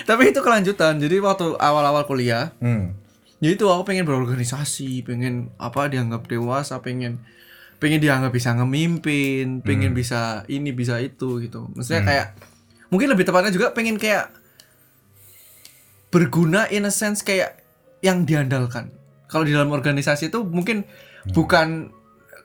[0.08, 0.96] tapi itu kelanjutan.
[0.96, 2.96] Jadi waktu awal-awal kuliah, hmm.
[3.44, 7.20] Ya itu aku pengen berorganisasi, pengen apa dianggap dewasa, pengen
[7.76, 11.68] pengen dianggap bisa ngemimpin, pengen bisa ini bisa itu gitu.
[11.76, 12.26] Maksudnya kayak
[12.88, 14.32] mungkin lebih tepatnya juga pengen kayak
[16.08, 17.60] berguna in a sense kayak
[18.00, 18.88] yang diandalkan.
[19.28, 20.88] Kalau di dalam organisasi itu mungkin
[21.36, 21.92] bukan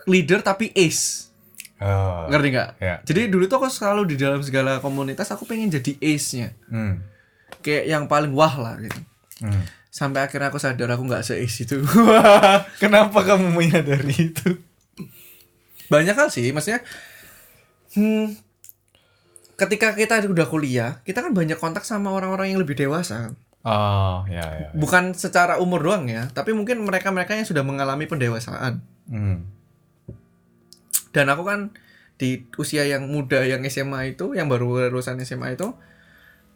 [0.04, 1.32] leader tapi ace.
[1.80, 2.28] Oh.
[2.28, 2.70] Ngerti nggak?
[2.84, 3.00] Ya.
[3.08, 6.52] Jadi dulu tuh aku selalu di dalam segala komunitas aku pengen jadi ace-nya.
[6.68, 7.00] Hmm.
[7.64, 9.00] Kayak yang paling wah lah gitu.
[9.48, 9.64] Hmm.
[9.90, 11.82] Sampai akhirnya aku sadar aku nggak se-ace itu.
[12.82, 14.56] Kenapa kamu menyadari itu?
[15.90, 16.86] banyak hal sih maksudnya
[17.98, 18.38] hmm,
[19.58, 23.34] ketika kita udah kuliah kita kan banyak kontak sama orang-orang yang lebih dewasa
[23.66, 24.70] Oh, ya ya.
[24.72, 29.50] bukan secara umur doang ya tapi mungkin mereka-mereka yang sudah mengalami pendewasaan Hmm.
[31.10, 31.74] dan aku kan
[32.16, 35.74] di usia yang muda yang SMA itu yang baru lulusan SMA itu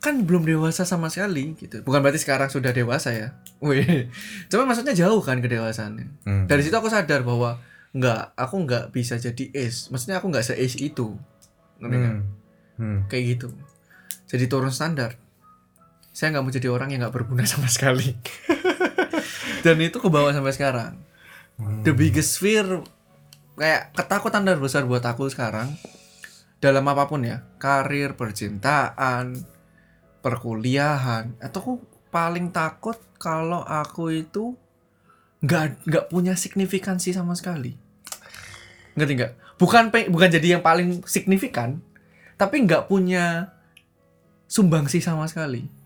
[0.04, 4.12] kan belum dewasa sama sekali gitu bukan berarti sekarang sudah dewasa ya Wih.
[4.52, 6.44] cuma maksudnya jauh kan kedewasaannya Hmm.
[6.46, 7.64] dari situ aku sadar bahwa
[7.96, 11.16] nggak aku nggak bisa jadi ace maksudnya aku nggak se ace itu
[11.80, 12.14] ngerti nggak?
[12.14, 12.24] Hmm.
[12.76, 13.00] Hmm.
[13.08, 13.48] kayak gitu
[14.28, 15.16] jadi turun standar
[16.12, 18.12] saya nggak mau jadi orang yang nggak berguna sama sekali
[19.62, 20.94] dan itu ke bawah sampai sekarang
[21.82, 22.66] the biggest fear
[23.56, 25.72] kayak ketakutan terbesar buat aku sekarang
[26.60, 29.38] dalam apa pun ya karir percintaan
[30.24, 31.38] perkuliahan.
[31.44, 31.74] Atau aku
[32.10, 34.56] paling takut kalau aku itu
[35.44, 37.76] nggak nggak punya signifikansi sama sekali.
[38.96, 39.34] Ngerti nggak?
[39.60, 41.84] Bukan bukan jadi yang paling signifikan
[42.40, 43.54] tapi nggak punya
[44.50, 45.86] sumbangsi sama sekali.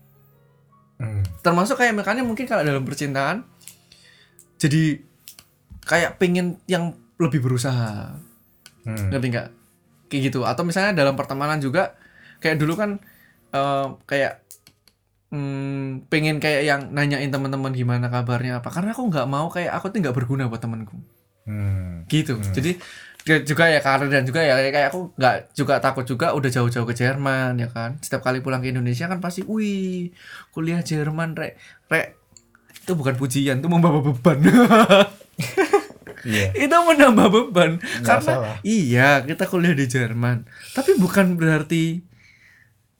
[0.98, 1.22] Hmm.
[1.46, 3.46] termasuk kayak makanya mungkin kalau dalam percintaan
[4.58, 4.98] jadi
[5.86, 8.18] kayak pengen yang lebih berusaha.
[8.82, 9.06] Hmm.
[9.14, 9.48] ngerti nggak?
[10.10, 10.42] Kayak gitu.
[10.42, 11.94] Atau misalnya dalam pertemanan juga
[12.42, 12.98] kayak dulu kan
[13.52, 14.44] eh, kayak
[15.32, 18.68] hmm, pengen kayak yang nanyain teman-teman gimana kabarnya apa.
[18.72, 20.96] Karena aku nggak mau kayak aku tuh nggak berguna buat temanku.
[21.48, 22.04] Hmm.
[22.12, 22.36] gitu.
[22.52, 22.76] Jadi
[23.24, 26.84] dia juga ya karir dan juga ya kayak aku nggak juga takut juga udah jauh-jauh
[26.84, 27.96] ke Jerman ya kan.
[28.04, 30.12] Setiap kali pulang ke Indonesia kan pasti wih
[30.52, 31.56] kuliah Jerman rek.
[31.88, 32.16] Rek
[32.84, 34.38] itu bukan pujian itu membawa beban.
[36.26, 36.50] Iya.
[36.50, 37.78] itu menambah beban.
[38.02, 38.56] Karena salah.
[38.66, 40.50] iya kita kuliah di Jerman.
[40.74, 42.02] Tapi bukan berarti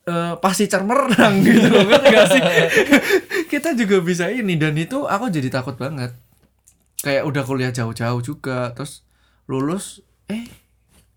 [0.09, 2.43] eh, pasti cermerang gitu loh ngerti gak sih?
[3.53, 6.17] Kita juga bisa ini dan itu aku jadi takut banget.
[7.05, 9.05] Kayak udah kuliah jauh-jauh juga terus
[9.47, 10.49] lulus eh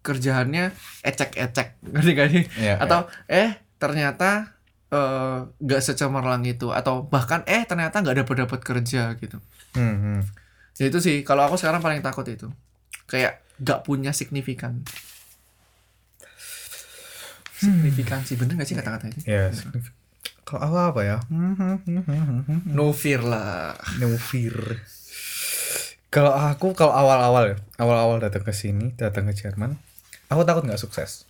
[0.03, 0.75] kerjaannya
[1.07, 2.43] ecek-ecek ngerti gak sih?
[2.59, 4.59] Iya, atau eh ternyata
[4.91, 9.39] eh, nggak secemerlang itu atau bahkan eh ternyata nggak dapat dapat kerja gitu.
[9.73, 10.19] Hmm, hmm.
[10.75, 12.51] ya itu sih kalau aku sekarang paling takut itu.
[13.07, 14.81] Kayak nggak punya signifikan
[17.61, 19.53] signifikansi bener gak sih kata-kata itu Ya,
[20.41, 21.17] kalau aku apa ya?
[22.77, 24.81] No fear lah No fear.
[26.11, 29.79] Kalau aku kalau awal-awal ya, awal-awal datang ke sini, datang ke Jerman,
[30.27, 31.23] aku takut nggak sukses.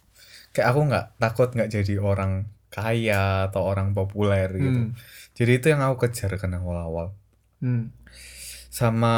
[0.58, 4.90] Kayak aku nggak takut nggak jadi orang kaya atau orang populer gitu.
[4.90, 4.98] Hmm.
[5.38, 7.14] Jadi itu yang aku kejar kan awal-awal.
[7.62, 7.94] hmm.
[8.74, 9.14] Sama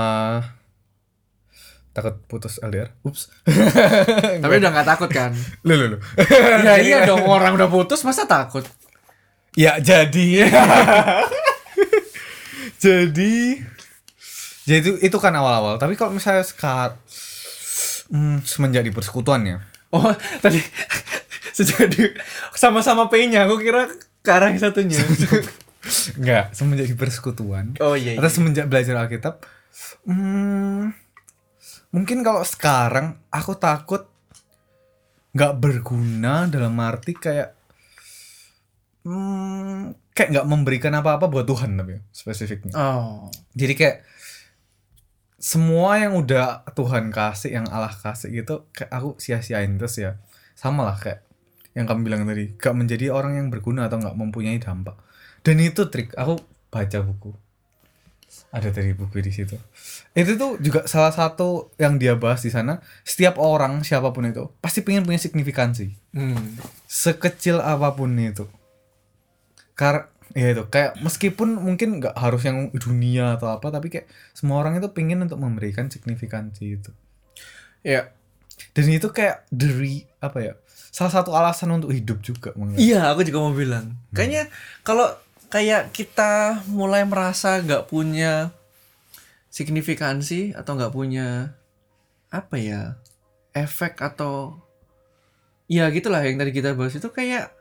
[1.94, 2.90] takut putus LDR.
[3.02, 3.30] Ups.
[4.42, 5.30] tapi udah nggak takut kan
[5.62, 6.00] Loh, loh, loh.
[6.60, 8.66] ya iya dong orang udah putus masa takut
[9.54, 10.50] Ya jadi
[12.82, 13.36] jadi
[14.64, 15.76] jadi itu itu kan awal-awal.
[15.76, 16.96] Tapi kalau misalnya sekarang
[18.10, 19.58] hmm, semenjak di persekutuan ya.
[19.92, 20.10] oh
[20.42, 20.58] tadi
[21.58, 22.18] sejak di-
[22.52, 23.86] sama-sama P-nya aku kira
[24.20, 24.98] ke arah yang satunya
[26.18, 27.76] Enggak, semenjak di persekutuan.
[27.78, 29.44] oh iya, Atau semenjak belajar Alkitab.
[30.08, 30.96] Hmm,
[31.94, 34.10] mungkin kalau sekarang aku takut
[35.34, 37.54] nggak berguna dalam arti kayak
[39.06, 42.74] hmm, kayak nggak memberikan apa-apa buat Tuhan tapi ya, spesifiknya.
[42.74, 43.98] oh Jadi kayak
[45.44, 50.16] semua yang udah Tuhan kasih, yang Allah kasih gitu, kayak aku sia-siain terus ya.
[50.56, 51.20] Sama lah kayak
[51.76, 54.96] yang kamu bilang tadi, gak menjadi orang yang berguna atau gak mempunyai dampak.
[55.44, 56.40] Dan itu trik, aku
[56.72, 57.36] baca buku.
[58.54, 59.58] Ada dari buku di situ.
[60.14, 62.82] Itu tuh juga salah satu yang dia bahas di sana.
[63.02, 66.62] Setiap orang siapa pun itu pasti pengen punya signifikansi hmm.
[66.86, 68.46] sekecil apa pun itu
[69.74, 74.62] karena ya itu kayak meskipun mungkin nggak harus yang dunia atau apa tapi kayak semua
[74.62, 76.92] orang itu pengen untuk memberikan signifikansi itu
[77.86, 78.10] ya
[78.74, 80.54] dan itu kayak dari apa ya
[80.94, 83.98] salah satu alasan untuk hidup juga Iya, aku juga mau bilang.
[84.14, 84.46] Kayaknya
[84.86, 85.10] kalau
[85.54, 88.50] kayak kita mulai merasa nggak punya
[89.54, 91.54] signifikansi atau nggak punya
[92.34, 92.82] apa ya
[93.54, 94.58] efek atau
[95.70, 97.54] ya gitulah yang tadi kita bahas itu kayak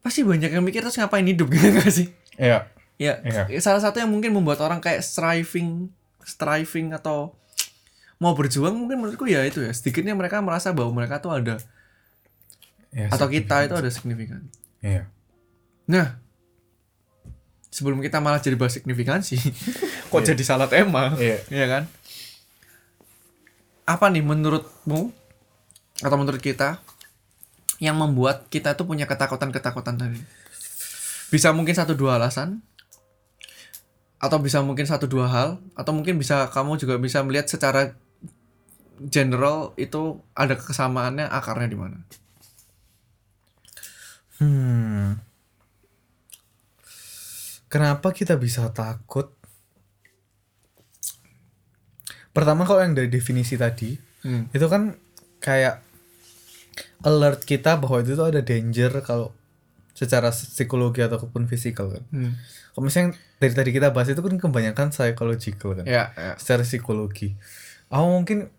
[0.00, 2.08] pasti banyak yang mikir terus ngapain hidup gitu gak sih?
[2.36, 2.68] ya
[3.00, 3.48] Ya, Iya.
[3.64, 5.88] salah satu yang mungkin membuat orang kayak striving,
[6.20, 7.32] striving atau
[8.20, 11.56] mau berjuang mungkin menurutku ya itu ya sedikitnya mereka merasa bahwa mereka tuh ada
[12.92, 14.44] ya atau kita itu ada signifikan.
[14.84, 15.08] iya
[15.88, 16.20] Nah,
[17.70, 19.38] sebelum kita malah jadi bahas signifikansi,
[20.10, 21.38] kok jadi salah tema, Iya.
[21.48, 21.82] Iya kan?
[23.86, 25.10] Apa nih menurutmu
[26.02, 26.82] atau menurut kita
[27.80, 30.20] yang membuat kita tuh punya ketakutan-ketakutan tadi?
[31.30, 32.60] Bisa mungkin satu dua alasan,
[34.20, 37.94] atau bisa mungkin satu dua hal, atau mungkin bisa kamu juga bisa melihat secara
[39.00, 41.98] general itu ada kesamaannya akarnya di mana?
[44.40, 45.29] hmm
[47.70, 49.30] kenapa kita bisa takut
[52.30, 54.52] pertama kalau yang dari definisi tadi Hmm.
[54.52, 55.00] itu kan
[55.40, 55.80] kayak
[57.00, 59.32] alert kita bahwa itu tuh ada danger kalau
[59.96, 62.04] secara psikologi ataupun fisikal kan.
[62.12, 62.36] Hmm.
[62.76, 65.88] Kalau misalnya dari tadi kita bahas itu kan kebanyakan psychological kan.
[65.88, 66.36] Ya, ya.
[66.36, 67.32] Secara psikologi.
[67.88, 68.52] Aku mungkin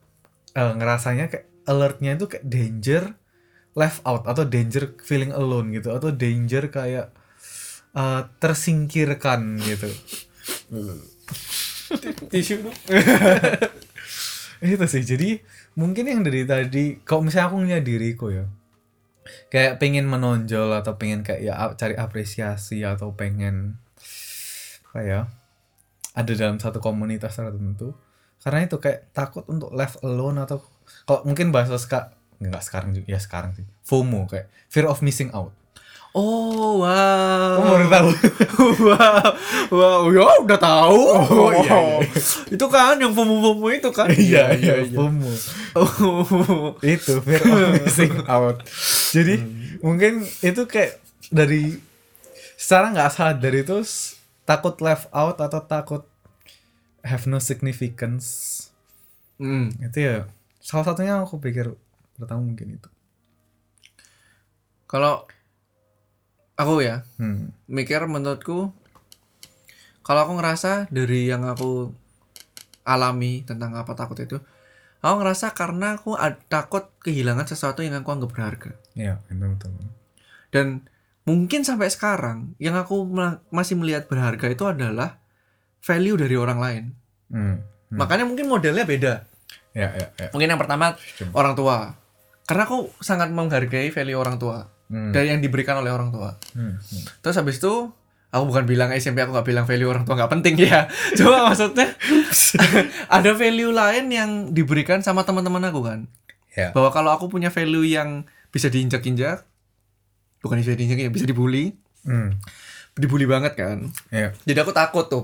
[0.58, 3.04] eh, ngerasanya kayak alertnya itu kayak danger
[3.78, 7.14] left out atau danger feeling alone gitu atau danger kayak
[7.96, 9.92] eh, tersingkirkan gitu.
[12.32, 12.56] Tisu
[14.62, 15.42] itu sih jadi
[15.74, 18.46] mungkin yang dari tadi kalau misalnya aku ngeliat diriku ya
[19.50, 23.82] kayak pengen menonjol atau pengen kayak ya cari apresiasi atau pengen
[24.92, 25.20] apa ya
[26.14, 27.98] ada dalam satu komunitas tertentu
[28.42, 30.62] karena itu kayak takut untuk left alone atau
[31.10, 35.34] kalau mungkin bahasa ska nggak sekarang juga ya sekarang sih FOMO kayak fear of missing
[35.34, 35.54] out
[36.12, 37.56] Oh wow.
[37.56, 38.10] Kamu baru tahu
[38.92, 39.28] wow.
[39.72, 41.00] Wow, ya udah tahu.
[41.08, 42.04] Oh, iya, iya.
[42.52, 44.12] Itu kan yang FOMO-FOMO itu kan.
[44.12, 45.32] iya iya FOMO
[45.72, 46.76] Oh.
[46.84, 48.60] itu fear of missing out
[49.16, 49.40] jadi
[49.80, 51.00] mungkin itu kayak
[51.32, 51.80] dari
[52.60, 53.80] secara nggak sadar itu
[54.44, 56.04] takut left out atau takut
[57.02, 58.28] have no significance
[59.40, 59.72] Hmm.
[59.80, 60.28] itu ya
[60.60, 61.72] salah satunya aku pikir
[62.14, 62.90] pertama mungkin itu
[64.86, 65.24] Kalau
[66.56, 67.70] aku ya hmm.
[67.72, 68.72] mikir menurutku
[70.02, 71.94] kalau aku ngerasa dari yang aku
[72.84, 74.42] alami tentang apa takut itu
[75.02, 76.18] aku ngerasa karena aku
[76.50, 79.72] takut kehilangan sesuatu yang aku anggap berharga ya itu betul
[80.52, 80.86] dan
[81.26, 83.06] mungkin sampai sekarang yang aku
[83.54, 85.22] masih melihat berharga itu adalah
[85.82, 86.84] value dari orang lain
[87.34, 87.40] hmm.
[87.40, 87.98] Hmm.
[87.98, 89.14] makanya mungkin modelnya beda
[89.72, 91.32] ya ya ya mungkin yang pertama Coba.
[91.38, 91.78] orang tua
[92.50, 95.16] karena aku sangat menghargai value orang tua Hmm.
[95.16, 96.76] dari yang diberikan oleh orang tua Hmm.
[96.76, 97.04] Hmm.
[97.24, 97.96] Terus habis itu
[98.32, 100.92] aku bukan bilang SMP aku nggak bilang value orang tua nggak penting ya.
[101.18, 101.96] Cuma maksudnya
[103.18, 106.00] ada value lain yang diberikan sama teman-teman aku kan.
[106.52, 109.48] ya Bahwa kalau aku punya value yang bisa diinjak-injak,
[110.44, 112.36] bukan bisa diinjak bisa dibully, hmm.
[113.00, 113.88] dibully banget kan.
[114.12, 115.24] ya Jadi aku takut tuh.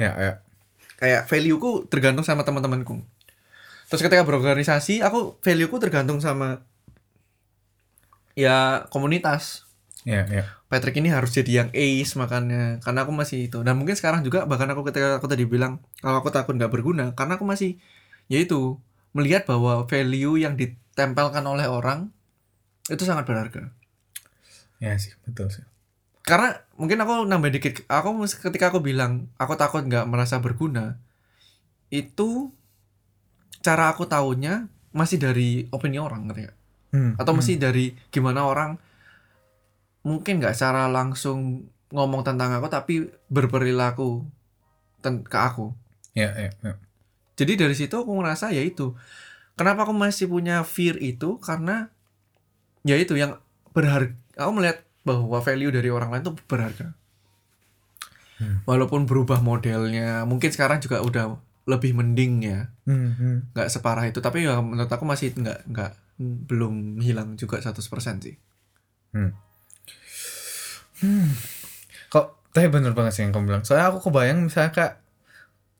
[0.00, 0.32] ya ya
[0.96, 3.04] Kayak value-ku tergantung sama teman-temanku.
[3.92, 6.64] Terus ketika berorganisasi, aku value-ku tergantung sama
[8.38, 9.68] ya komunitas.
[10.02, 13.94] ya ya Patrick ini harus jadi yang ace makanya karena aku masih itu dan mungkin
[13.94, 17.46] sekarang juga bahkan aku ketika aku tadi bilang kalau aku takut nggak berguna karena aku
[17.46, 17.78] masih
[18.26, 18.82] yaitu
[19.14, 22.10] melihat bahwa value yang ditempelkan oleh orang
[22.90, 23.70] itu sangat berharga
[24.82, 25.62] ya sih betul sih
[26.26, 30.98] karena mungkin aku nambah dikit aku ketika aku bilang aku takut nggak merasa berguna
[31.94, 32.50] itu
[33.62, 36.61] cara aku tahunya masih dari opini orang ngerti?
[36.92, 37.18] Hmm.
[37.18, 38.78] atau masih dari gimana orang
[40.02, 42.94] mungkin nggak secara langsung ngomong tentang aku tapi
[43.28, 44.24] berperilaku
[45.02, 45.74] ke aku
[46.14, 46.72] ya ya ya
[47.36, 48.94] jadi dari situ aku ngerasa ya itu
[49.58, 51.90] kenapa aku masih punya fear itu karena
[52.86, 53.38] ya itu yang
[53.74, 56.94] berharga aku melihat bahwa value dari orang lain tuh berharga
[58.42, 58.58] Hmm.
[58.66, 63.10] walaupun berubah modelnya mungkin sekarang juga udah lebih mending ya hmm.
[63.14, 63.36] Hmm.
[63.54, 67.78] nggak separah itu tapi ya menurut aku masih nggak nggak belum hilang juga 100%
[68.20, 68.36] sih
[72.08, 73.64] Kok tapi bener banget sih yang kamu bilang.
[73.64, 74.94] Soalnya aku kebayang misalnya kayak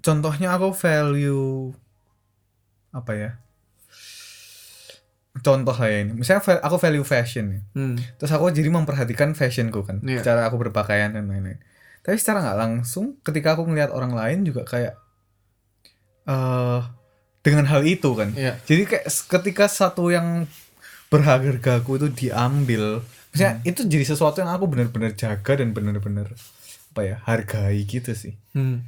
[0.00, 1.70] contohnya aku value
[2.90, 3.30] apa ya?
[5.44, 6.12] Contoh lah ya ini.
[6.16, 7.60] Misalnya aku value fashion ya.
[7.76, 7.96] hmm.
[8.20, 10.20] Terus aku jadi memperhatikan fashionku kan, Iya.
[10.20, 11.60] cara aku berpakaian dan lain-lain.
[12.04, 14.96] Tapi secara nggak langsung, ketika aku ngelihat orang lain juga kayak
[16.28, 16.80] eh
[17.42, 18.30] dengan hal itu kan.
[18.32, 18.58] Iya.
[18.62, 20.46] Jadi kayak ketika satu yang
[21.10, 23.68] berharga aku itu diambil, misalnya Hmm.
[23.68, 26.32] itu jadi sesuatu yang aku benar-benar jaga dan benar-benar
[26.92, 28.32] apa ya hargai gitu sih.
[28.54, 28.86] Hmm.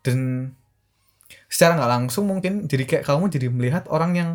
[0.00, 0.50] Dan
[1.46, 4.30] secara nggak langsung mungkin jadi kayak kamu jadi melihat orang yang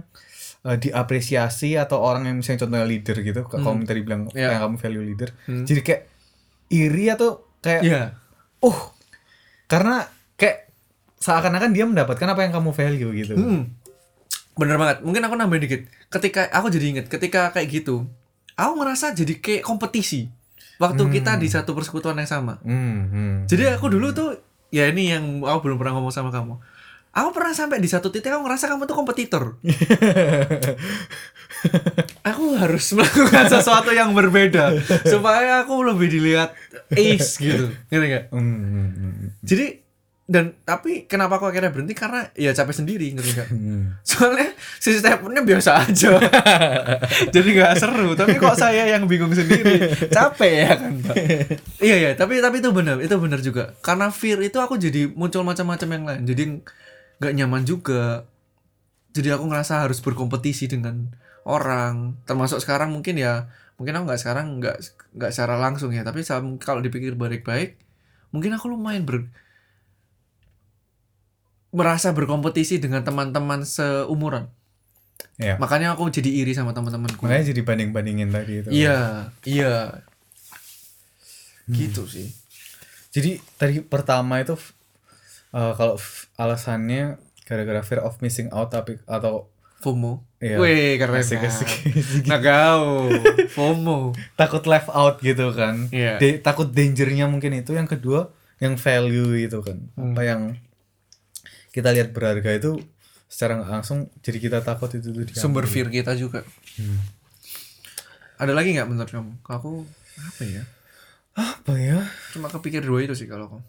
[0.65, 4.50] eh, diapresiasi atau orang yang misalnya contohnya leader gitu, kayak kamu tadi bilang Iya.
[4.50, 5.62] kayak kamu value leader, Hmm.
[5.63, 6.02] jadi kayak
[6.74, 7.30] iri atau
[7.62, 8.02] kayak Iya.
[8.62, 8.80] uh
[9.65, 10.14] karena kayak
[11.26, 13.34] seakan-akan dia mendapatkan apa yang kamu value gitu.
[13.34, 13.74] Hmm.
[14.54, 15.02] Bener banget.
[15.02, 15.82] Mungkin aku nambahin dikit.
[16.14, 18.06] Ketika aku jadi inget, ketika kayak gitu,
[18.54, 20.30] aku ngerasa jadi kayak kompetisi.
[20.78, 22.60] Waktu kita di satu persekutuan yang sama.
[22.62, 23.36] Hmm, hmm.
[23.48, 24.36] Jadi aku dulu tuh,
[24.70, 26.60] ya ini yang aku belum pernah ngomong sama kamu.
[27.16, 29.56] Aku pernah sampai di satu titik aku ngerasa kamu tuh kompetitor.
[32.30, 34.76] aku harus melakukan sesuatu yang berbeda
[35.08, 36.52] supaya aku lebih dilihat
[36.92, 37.72] ace gitu.
[37.88, 38.26] Ngerti nggak?
[38.36, 39.85] Hmm, hmm, hmm, Jadi
[40.26, 43.50] dan tapi kenapa aku akhirnya berhenti karena ya capek sendiri ngerti nggak?
[43.54, 43.84] hmm.
[44.02, 46.18] Soalnya sistemnya biasa aja.
[47.36, 48.18] Jadi nggak seru.
[48.18, 49.86] Tapi kok saya yang bingung sendiri.
[50.10, 51.16] Capek ya kan, Pak.
[51.86, 53.78] iya ya, tapi tapi itu benar, itu benar juga.
[53.86, 56.22] Karena fear itu aku jadi muncul macam-macam yang lain.
[56.26, 56.44] Jadi
[57.22, 58.26] nggak nyaman juga.
[59.14, 61.14] Jadi aku ngerasa harus berkompetisi dengan
[61.46, 62.18] orang.
[62.26, 63.46] Termasuk sekarang mungkin ya,
[63.78, 64.82] mungkin aku nggak sekarang nggak
[65.22, 66.02] nggak secara langsung ya.
[66.02, 66.26] Tapi
[66.58, 67.78] kalau dipikir baik-baik,
[68.34, 69.30] mungkin aku lumayan ber
[71.76, 74.48] merasa berkompetisi dengan teman-teman seumuran.
[75.36, 75.60] Ya.
[75.60, 77.28] Makanya aku jadi iri sama teman-temanku.
[77.28, 78.70] Makanya jadi banding-bandingin tadi itu.
[78.72, 80.00] Iya, iya.
[81.68, 82.32] Gitu sih.
[83.12, 84.56] Jadi tadi pertama itu
[85.52, 86.00] eh, kalau
[86.40, 89.52] alasannya gara-gara fear of missing out tapi atau
[89.84, 90.23] FOMO.
[90.42, 90.58] Iya.
[90.58, 91.52] Wih, keren Asik, kan.
[91.52, 91.69] asik.
[92.26, 93.12] Nah, kau.
[93.56, 94.17] FOMO.
[94.34, 95.92] takut left out gitu kan.
[95.94, 96.17] Iya.
[96.17, 97.76] De- takut dangernya mungkin itu.
[97.76, 99.78] Yang kedua yang value itu kan.
[99.94, 100.15] Hmm.
[100.15, 100.42] Apa yang
[101.76, 102.80] kita lihat berharga itu
[103.28, 105.44] secara nggak langsung jadi kita takut itu tuh diambil.
[105.44, 106.48] Sumber fear kita juga.
[106.80, 107.04] Hmm.
[108.40, 109.32] Ada lagi nggak menurut kamu?
[109.44, 109.84] Aku
[110.15, 110.63] apa ya?
[111.36, 112.00] apa ya
[112.32, 113.60] Cuma kepikir dua itu sih kalau aku.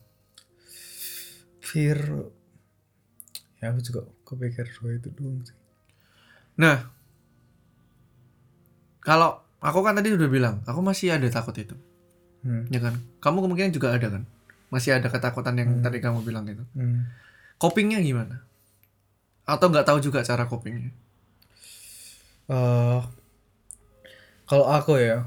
[1.67, 1.99] fear
[3.59, 5.59] ya aku juga kepikir dua itu doang sih
[6.57, 6.89] Nah,
[9.05, 11.77] kalau aku kan tadi udah bilang, aku masih ada takut itu,
[12.49, 12.73] hmm.
[12.73, 12.97] ya kan?
[13.21, 14.25] Kamu kemungkinan juga ada kan?
[14.73, 16.65] Masih ada ketakutan yang tadi kamu bilang itu.
[16.73, 17.13] Hmm.
[17.57, 18.45] Copingnya gimana?
[19.49, 20.93] Atau nggak tahu juga cara copingnya?
[22.47, 23.03] eh
[24.47, 25.27] kalau aku ya,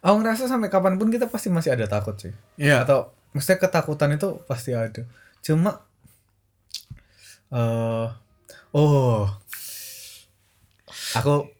[0.00, 2.32] aku ngerasa sampai kapan pun kita pasti masih ada takut sih.
[2.56, 2.88] Iya.
[2.88, 5.04] Atau maksudnya ketakutan itu pasti ada.
[5.44, 5.84] Cuma,
[7.52, 8.08] eh
[8.72, 9.28] oh,
[11.12, 11.52] aku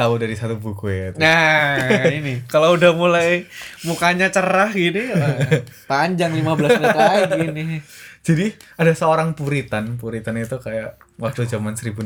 [0.00, 1.04] tahu dari satu buku ya.
[1.12, 1.18] itu.
[1.20, 3.44] Nah, ini kalau udah mulai
[3.84, 5.12] mukanya cerah gini
[5.90, 7.80] panjang 15 menit lagi nih.
[8.20, 12.04] Jadi ada seorang puritan, puritan itu kayak waktu zaman 1600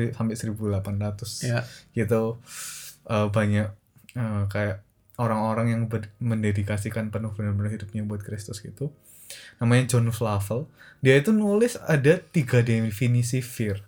[0.00, 1.60] ri- sampai 1800 Ya.
[1.92, 2.40] gitu
[3.06, 3.68] eh, banyak
[4.16, 4.80] eh, kayak
[5.20, 5.82] orang-orang yang
[6.16, 8.88] mendedikasikan penuh benar-benar hidupnya buat Kristus gitu.
[9.60, 10.64] Namanya John Flavel.
[11.04, 13.84] Dia itu nulis ada tiga definisi fear.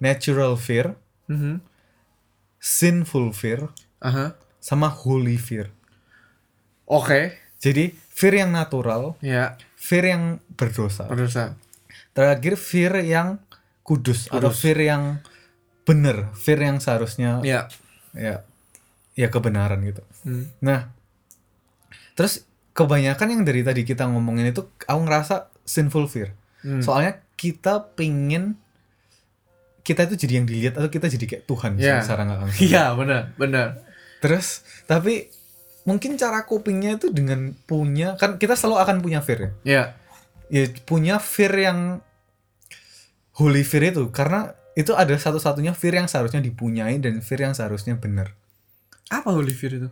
[0.00, 0.96] Natural fear,
[1.28, 1.60] Mhm.
[2.58, 3.68] sinful fear,
[4.00, 4.32] Aha.
[4.60, 5.68] sama holy fear.
[6.84, 7.36] Oke.
[7.60, 10.22] Jadi fear yang natural, Ya, fear yang
[10.56, 11.04] berdosa.
[11.04, 11.60] berdosa.
[12.16, 13.36] Terakhir fear yang
[13.84, 15.20] kudus, atau fear yang
[15.84, 17.68] benar, fear yang seharusnya Ya.
[18.16, 18.40] ya
[19.12, 20.00] ya kebenaran gitu.
[20.24, 20.48] Hmm.
[20.58, 20.88] Nah,
[22.14, 26.32] terus kebanyakan yang dari tadi kita ngomongin itu aku ngerasa sinful fear.
[26.64, 26.80] Hmm.
[26.80, 28.56] Soalnya kita pingin
[29.84, 32.00] kita itu jadi yang dilihat atau kita jadi kayak Tuhan Ya.
[32.00, 32.62] secara nggak langsung.
[32.64, 33.68] Iya, benar, benar.
[34.24, 35.28] Terus tapi
[35.84, 39.50] mungkin cara copingnya itu dengan punya kan kita selalu akan punya fear ya.
[39.64, 39.84] Ya.
[40.52, 41.78] Ya punya fear yang
[43.36, 47.94] holy fear itu karena itu ada satu-satunya fear yang seharusnya dipunyai dan fear yang seharusnya
[48.00, 48.34] benar.
[49.12, 49.88] Apa holy fear itu?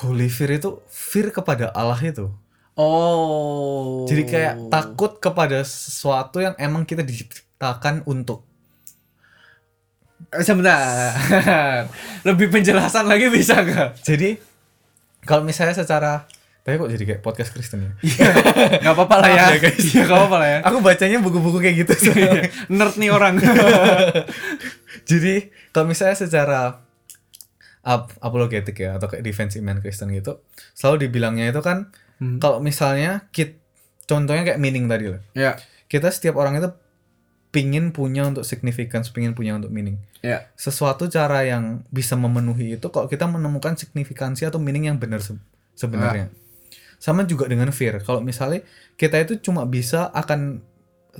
[0.00, 2.30] Holy fear itu fear kepada Allah itu.
[2.78, 4.06] Oh.
[4.08, 8.46] Jadi kayak takut kepada sesuatu yang emang kita diciptakan untuk.
[10.30, 11.12] Eh, Sebentar.
[12.28, 14.00] Lebih penjelasan lagi bisa nggak?
[14.00, 14.49] Jadi
[15.30, 16.26] kalau misalnya secara
[16.60, 17.90] tapi kok jadi kayak podcast Kristen ya?
[18.04, 18.30] Iya.
[18.84, 19.44] Nggak apa-apa lah ya.
[19.48, 19.80] Ya, guys.
[19.80, 20.58] Iya, nggak apa-apa lah ya.
[20.68, 21.92] Aku bacanya buku-buku kayak gitu.
[22.68, 23.40] Nerd nih orang.
[25.10, 25.34] jadi
[25.72, 26.84] kalau misalnya secara
[27.80, 30.44] ap apologetik ya atau kayak defense iman Kristen gitu,
[30.76, 31.88] selalu dibilangnya itu kan
[32.20, 32.36] Hmm.
[32.36, 33.56] kalau misalnya kit
[34.04, 35.24] contohnya kayak meaning tadi lah.
[35.32, 35.56] ya.
[35.88, 36.68] Kita setiap orang itu
[37.50, 39.98] pingin punya untuk significance, pingin punya untuk meaning.
[40.20, 40.52] Ya.
[40.52, 45.40] sesuatu cara yang bisa memenuhi itu kalau kita menemukan signifikansi atau meaning yang benar se-
[45.72, 46.28] sebenarnya.
[47.00, 48.04] Sama juga dengan fear.
[48.04, 48.60] Kalau misalnya
[49.00, 50.60] kita itu cuma bisa akan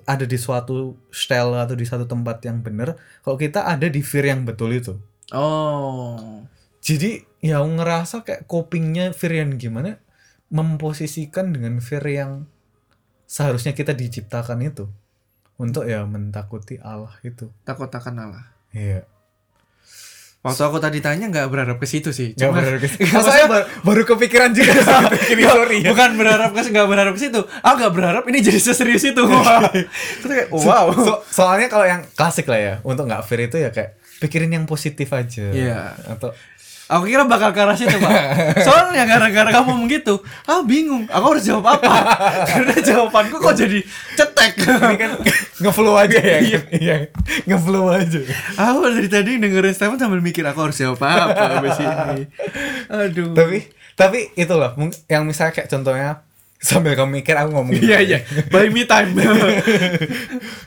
[0.04, 2.94] ada di suatu style atau di satu tempat yang benar
[3.26, 4.94] kalau kita ada di fear yang betul itu.
[5.32, 6.44] Oh.
[6.84, 9.96] Jadi ya aku ngerasa kayak copingnya fear yang gimana
[10.52, 12.44] memposisikan dengan fear yang
[13.24, 14.90] seharusnya kita diciptakan itu
[15.60, 17.52] untuk ya mentakuti Allah itu.
[17.62, 18.44] Takut akan Allah.
[18.72, 19.04] Iya.
[20.40, 22.32] Waktu aku tadi tanya nggak berharap ke situ sih.
[22.32, 22.96] Gak Cuma benar gitu.
[22.96, 24.72] Nggak, Masa maksudnya- baru, baru kepikiran juga
[25.36, 25.88] Ini sorry ya.
[25.92, 27.40] bukan berharap ke nggak berharap ke situ.
[27.44, 29.20] Aku nggak berharap ini jadi seserius itu.
[30.24, 30.88] Kayak wow.
[30.90, 34.64] So- soalnya kalau yang klasik lah ya, untuk nggak fair itu ya kayak pikirin yang
[34.64, 35.44] positif aja.
[35.46, 35.92] Iya.
[36.08, 36.32] Atau
[36.90, 38.12] Aku kira bakal ke arah situ, Pak.
[38.66, 40.18] Soalnya gara-gara kamu ngomong gitu,
[40.50, 41.06] ah bingung.
[41.06, 41.94] Aku harus jawab apa?
[42.50, 43.78] Karena jawabanku kok jadi
[44.18, 44.58] cetek.
[44.66, 45.10] ini kan
[45.62, 46.38] ngeflow aja ya.
[46.74, 46.96] Iya.
[47.46, 48.18] ngeflow aja.
[48.58, 52.26] aku dari tadi dengerin Stefan sambil mikir aku harus jawab apa abis ini.
[52.90, 53.38] Aduh.
[53.38, 54.74] Tapi tapi itu loh,
[55.06, 56.26] yang misalnya kayak contohnya
[56.58, 57.70] sambil kamu mikir aku ngomong.
[57.70, 58.18] Iya iya,
[58.50, 59.14] buy me time.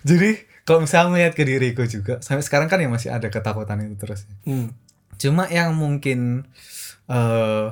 [0.08, 0.30] Jadi
[0.64, 4.24] kalau misalnya melihat ke diriku juga, sampai sekarang kan ya masih ada ketakutan itu terus.
[4.48, 4.72] hmm.
[5.22, 6.48] Cuma yang mungkin
[7.12, 7.68] eh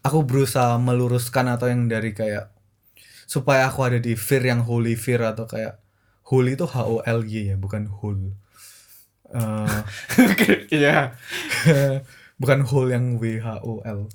[0.00, 2.48] aku berusaha meluruskan atau yang dari kayak
[3.28, 5.78] supaya aku ada di fear yang holy fear atau kayak
[6.26, 8.34] holy itu H O L Y ya, bukan whole.
[9.30, 9.80] Eh,
[10.74, 11.14] Iya.
[12.40, 14.08] bukan whole yang W H O L.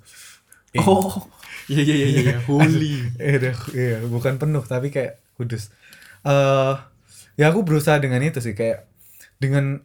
[0.83, 1.23] Oh.
[1.71, 3.15] Iya iya iya iya, holy.
[3.17, 5.71] Eh, dah, iya, bukan penuh tapi kayak kudus.
[6.27, 6.75] Eh
[7.39, 8.87] ya aku berusaha dengan itu sih kayak
[9.39, 9.83] dengan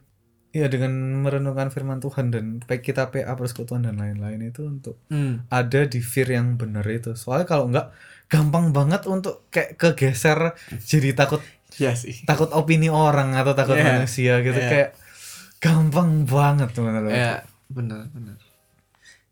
[0.51, 0.91] ya dengan
[1.21, 5.47] merenungkan firman Tuhan dan baik kita PA persekutuan dan lain-lain itu untuk Hmm.
[5.47, 7.13] ada di fear yang benar itu.
[7.13, 7.95] Soalnya kalau enggak
[8.27, 11.39] gampang banget untuk kayak kegeser jadi takut
[11.73, 12.23] Iya sih.
[12.23, 13.95] takut opini orang atau takut Iya.
[13.95, 14.69] manusia gitu Iya.
[14.69, 14.89] kayak
[15.57, 17.11] gampang banget teman-teman.
[17.11, 18.35] Ya, benar benar.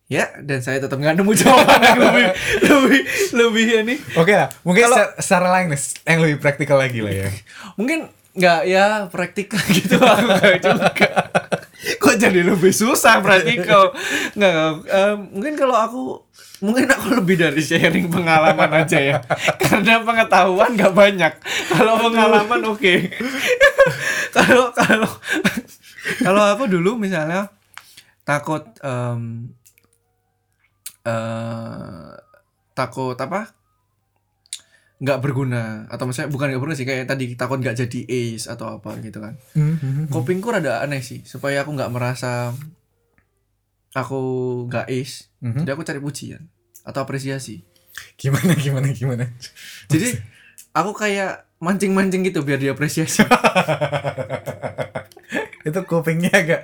[0.05, 2.25] Ya, dan saya tetap nggak nemu jawaban yang lebih
[2.65, 3.01] lebih
[3.31, 3.95] lebih ini.
[4.15, 7.29] Oke lah, mungkin Kalau- secara, secara lain nih, yang lebih praktikal lagi lah ya.
[7.75, 8.09] Mungkin
[8.39, 11.09] nggak ya praktikal gitu aku nggak juga.
[11.99, 13.91] Kok jadi lebih susah praktikal?
[14.35, 14.55] Nggak.
[14.87, 16.01] Eh, mungkin kalau aku
[16.63, 19.17] mungkin aku lebih dari sharing pengalaman aja ya.
[19.59, 21.33] Karena pengetahuan nggak banyak.
[21.71, 22.93] Kalau pengalaman oke.
[24.29, 25.09] Kalau kalau
[26.21, 27.49] kalau aku dulu misalnya
[28.21, 29.49] takut em,
[31.01, 32.13] eh
[32.77, 33.58] takut apa?
[34.99, 38.75] Nggak berguna atau misalnya bukan nggak berguna sih kayak tadi takut nggak jadi ace atau
[38.75, 40.11] apa gitu kan Mhm.
[40.11, 42.51] copingku rada aneh sih supaya aku nggak merasa
[43.91, 44.19] aku
[44.67, 45.63] nggak ace Mhm.
[45.63, 46.43] jadi aku cari pujian
[46.83, 47.63] atau apresiasi
[48.15, 49.27] Gimana gimana gimana?
[49.87, 50.19] jadi
[50.71, 53.23] aku kayak mancing-mancing gitu biar diapresiasi
[55.59, 56.61] itu kupingnya agak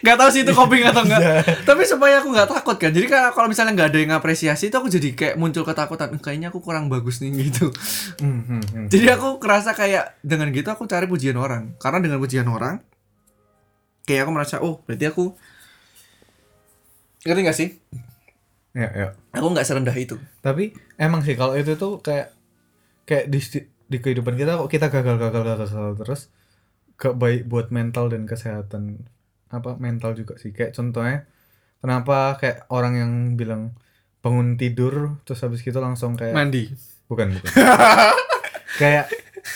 [0.00, 2.88] nggak tahu sih itu coping atau enggak tapi supaya aku nggak takut kan.
[2.88, 6.16] Jadi kan kalau misalnya nggak ada yang apresiasi itu aku jadi kayak muncul ketakutan.
[6.16, 7.68] "Eh, kayaknya aku kurang bagus nih gitu.
[8.24, 8.88] Mhm.
[8.88, 11.76] jadi aku kerasa kayak dengan gitu aku cari pujian orang.
[11.76, 12.80] Karena dengan pujian orang
[14.08, 15.36] kayak aku merasa oh berarti aku
[17.28, 17.68] ngerti gak sih?
[18.72, 19.08] Ya ya.
[19.36, 20.16] Aku nggak serendah itu.
[20.40, 22.32] Tapi emang sih kalau itu tuh kayak
[23.04, 23.40] kayak di
[23.88, 26.20] di kehidupan kita kok kita gagal gagal gagal, gagal terus
[26.98, 29.06] gak baik buat mental dan kesehatan.
[29.48, 30.50] Apa mental juga sih.
[30.50, 31.24] Kayak contohnya
[31.78, 33.78] kenapa kayak orang yang bilang
[34.18, 36.68] bangun tidur terus habis gitu langsung kayak mandi.
[37.06, 37.52] Bukan bukan.
[38.78, 39.10] Kayak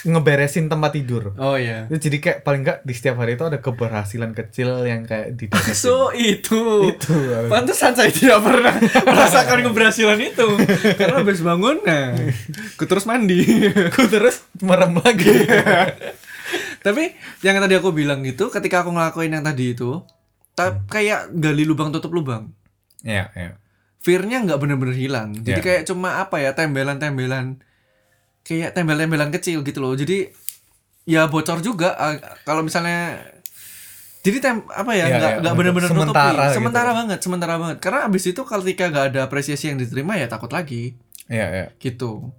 [0.09, 1.37] ngeberesin tempat tidur.
[1.37, 1.87] Oh iya.
[1.87, 5.47] Itu jadi kayak paling nggak di setiap hari itu ada keberhasilan kecil yang kayak di
[5.77, 6.91] so itu.
[6.91, 7.15] Itu
[7.47, 8.75] Pantesan saya tidak pernah
[9.13, 10.49] merasakan keberhasilan itu.
[10.97, 12.17] Karena habis bangun, nah
[12.75, 13.45] Aku terus mandi.
[13.93, 15.29] Aku terus merem lagi
[16.83, 20.03] Tapi yang tadi aku bilang gitu Ketika aku ngelakuin yang tadi itu
[20.53, 22.51] ta- Kayak gali lubang tutup lubang.
[23.01, 23.57] Ya ya
[23.99, 25.31] Fear-nya nggak bener-bener hilang.
[25.37, 25.65] Jadi Ya.
[25.65, 27.63] kayak cuma apa ya Tembelan-tembelan.
[28.43, 29.95] Kayak tembel-tembelan kecil gitu loh.
[29.95, 30.27] Jadi
[31.03, 31.95] Ya bocor juga.
[32.43, 33.19] Kalau misalnya
[34.23, 35.99] jadi tem apa ya Ya, nggak ya, nggak bener-bener nutupi.
[35.99, 36.55] sementara gitu.
[36.57, 37.79] sementara banget sementara banget.
[37.79, 40.95] Karena abis itu ketika nggak ada apresiasi yang diterima ya takut lagi.
[41.27, 42.31] Ya ya gitu.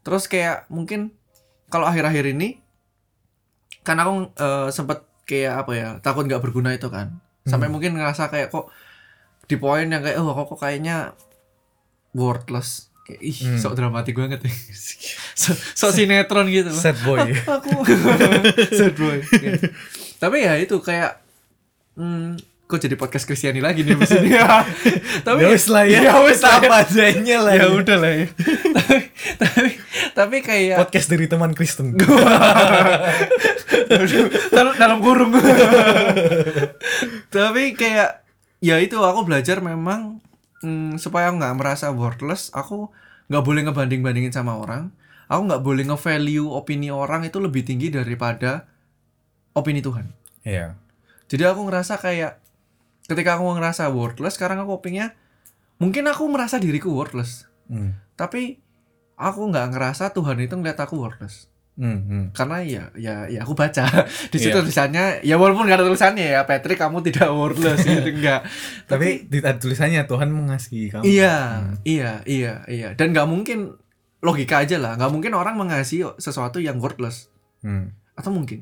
[0.00, 1.12] Terus kayak mungkin
[1.68, 2.60] kalau akhir-akhir ini
[3.80, 7.18] kan aku eh, sempet kayak apa ya takut nggak berguna itu kan.
[7.42, 8.68] Sampai mungkin ngerasa kayak kok
[9.44, 11.16] di poin yang kayak oh kok, kok kayaknya
[12.12, 12.90] worthless.
[13.02, 13.58] Kayak ih Hmm.
[13.58, 14.52] sok dramatik banget ya.
[15.40, 16.70] Sok sok sinetron gitu.
[16.70, 17.24] Sad boy.
[17.56, 17.70] Aku.
[18.78, 19.56] Sad boy Iya.
[20.20, 21.16] tapi ya itu kayak
[21.96, 22.36] hmm,
[22.70, 24.30] kok jadi podcast Kristiani lagi nih ini
[25.26, 25.98] tapi ya wis lah ya.
[26.06, 26.62] Ya wis ya.
[26.62, 28.26] apa adanya lah ya udah lah ya.
[28.70, 28.98] Tapi
[29.42, 29.70] tapi
[30.14, 31.98] tapi kayak podcast dari teman Kristen.
[34.54, 35.34] Dalam, dalam kurung.
[37.26, 38.22] Tapi kayak
[38.62, 40.22] ya itu aku belajar memang
[40.62, 42.86] mm, supaya aku nggak merasa worthless aku
[43.26, 44.94] nggak boleh ngebanding bandingin sama orang.
[45.26, 48.66] Aku nggak boleh nge-value opini orang itu lebih tinggi daripada
[49.54, 50.10] opini Tuhan.
[50.42, 50.74] Iya.
[51.30, 52.39] Jadi aku ngerasa kayak
[53.10, 55.10] ketika aku ngerasa worthless sekarang aku opininya
[55.76, 58.14] mungkin aku merasa diriku worthless hmm.
[58.14, 58.62] tapi
[59.16, 61.50] aku nggak ngerasa Tuhan itu ngeliat aku worthless
[61.80, 62.24] Hmm, hmm.
[62.36, 63.88] karena ya ya ya aku baca
[64.32, 64.60] di situ Iya.
[64.60, 68.44] tulisannya ya walaupun gak ada tulisannya ya Patrick kamu tidak worthless gitu enggak
[68.84, 71.80] tapi di ada tulisannya Tuhan mengasihi kamu iya Hmm.
[71.82, 73.80] iya iya iya dan nggak mungkin
[74.20, 77.32] logika aja lah nggak mungkin orang mengasihi sesuatu yang worthless
[77.64, 77.96] Hmm.
[78.12, 78.60] atau mungkin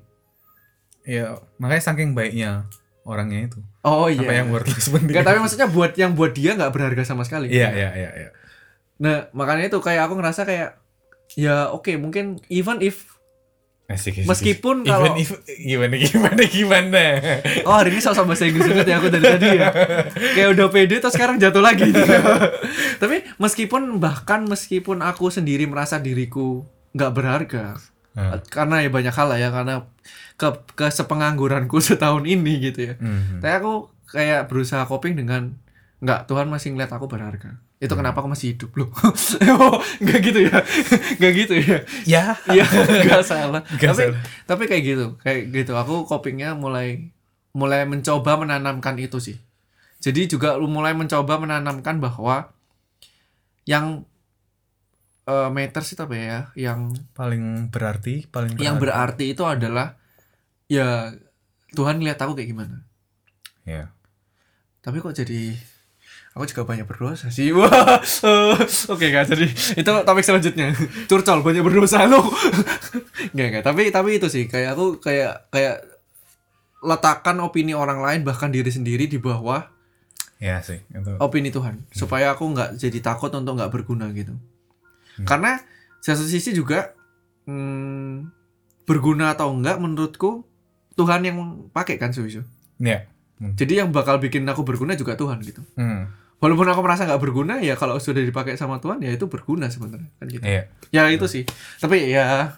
[1.02, 2.68] Iya, makanya saking baiknya
[3.08, 3.58] orangnya itu.
[3.80, 5.10] oh Apa iya yang worthless penting.
[5.10, 8.30] Nggak, tapi maksudnya buat yang buat dia nggak berharga sama sekali Iya, iya, iya, iya.
[8.96, 10.76] nah makanya itu kayak aku ngerasa kayak
[11.32, 13.16] ya oke mungkin even if
[13.86, 14.92] Asik, asik, Meskipun asik.
[14.92, 17.04] kalau- Even if- gimana gimana gimana.
[17.64, 19.68] Oh hari ini sama bahasa Inggris banget ya aku dari tadi ya
[20.34, 21.88] Kayak udah pede terus sekarang jatuh lagi
[23.00, 27.80] Tapi meskipun bahkan meskipun aku sendiri merasa diriku nggak berharga
[28.18, 28.42] Ah.
[28.42, 29.86] Karena ya banyak hal lah ya Karena
[30.34, 33.38] ke, ke sepengangguranku setahun ini gitu ya Hmm.
[33.38, 33.72] Tapi aku
[34.10, 35.54] kayak berusaha coping dengan
[36.02, 38.90] nggak Tuhan masih ngeliat aku berharga itu kenapa aku masih hidup loh
[39.62, 40.58] oh, nggak gitu ya
[41.22, 42.34] nggak gitu ya Ya.
[42.50, 42.66] Iya,
[43.06, 43.62] nggak salah.
[43.70, 44.22] Nggak tapi salah.
[44.50, 45.72] tapi kayak gitu, kayak gitu.
[45.78, 47.14] Aku copingnya mulai
[47.54, 49.38] mulai mencoba menanamkan itu sih.
[50.02, 52.50] Jadi juga lu mulai mencoba menanamkan bahwa
[53.62, 54.02] yang
[55.28, 56.38] eh matters itu apa ya?
[56.56, 58.64] Yang Paling berarti, paling berarti.
[58.64, 60.00] yang berarti itu adalah
[60.66, 61.12] ya
[61.70, 62.80] Tuhan lihat aku kayak gimana.
[63.62, 63.92] Ya.
[64.80, 65.52] Tapi kok jadi
[66.32, 67.52] aku juga banyak berdosa sih.
[67.56, 68.00] Wah.
[68.88, 70.72] Oke kan jadi itu topik selanjutnya.
[71.04, 72.24] Curcol banyak berdosa lu.
[73.36, 75.84] Enggak enggak, tapi tapi itu sih kayak aku kayak kayak
[76.80, 79.66] letakkan opini orang lain bahkan diri sendiri di bawah
[80.38, 81.18] Ya sih, itu.
[81.18, 84.38] opini Tuhan supaya aku nggak jadi takut untuk nggak berguna gitu.
[85.24, 85.58] Karena
[85.98, 86.94] di satu sisi juga
[87.44, 88.30] hmm,
[88.84, 90.44] berguna atau enggak menurutku
[90.94, 91.36] Tuhan yang
[91.70, 92.42] pakai kan Suwisu.
[92.78, 93.06] Ya.
[93.38, 93.54] Hmm.
[93.54, 95.62] Jadi yang bakal bikin aku berguna juga Tuhan gitu.
[95.78, 96.10] Hmm.
[96.38, 100.10] Walaupun aku merasa nggak berguna ya kalau sudah dipakai sama Tuhan ya itu berguna sebenarnya
[100.18, 100.42] kan gitu.
[100.42, 100.70] Iya.
[100.94, 101.42] Ya itu sih.
[101.78, 102.54] Tapi ya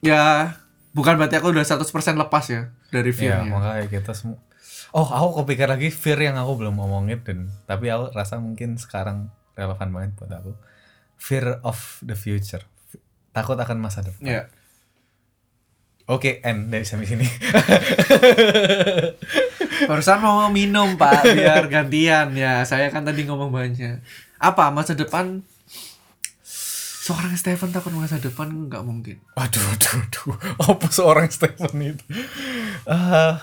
[0.00, 0.52] ya
[0.92, 1.84] bukan berarti aku udah 100%
[2.16, 3.50] lepas ya dari Iya, fear-nya.
[3.52, 4.40] makanya kita semua
[4.96, 9.28] Oh, aku kepikir lagi fear yang aku belum ngomongin dan tapi aku rasa mungkin sekarang
[9.52, 10.56] relevan banget buat aku.
[11.16, 12.62] Fear of the future.
[13.36, 14.24] takut akan masa depan.
[14.24, 14.42] Ya.
[16.06, 17.26] Oke, N dari sampai sini.
[19.90, 22.64] Barusan mau minum pak, biar gantian ya.
[22.64, 24.00] Saya kan tadi ngomong banyak.
[24.40, 25.44] Apa masa depan?
[27.06, 29.20] Seorang Stephen takut masa depan nggak mungkin.
[29.34, 30.34] Aduh, aduh, aduh.
[30.62, 32.04] Apa seorang Stephen itu?
[32.86, 33.34] Eh,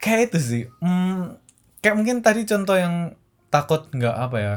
[0.00, 0.64] kayak itu sih.
[0.80, 1.36] Hmm,
[1.84, 3.12] kayak mungkin tadi contoh yang
[3.52, 4.54] takut nggak apa ya,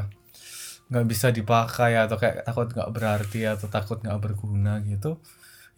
[0.90, 5.22] nggak bisa dipakai atau kayak takut nggak berarti atau takut nggak berguna gitu.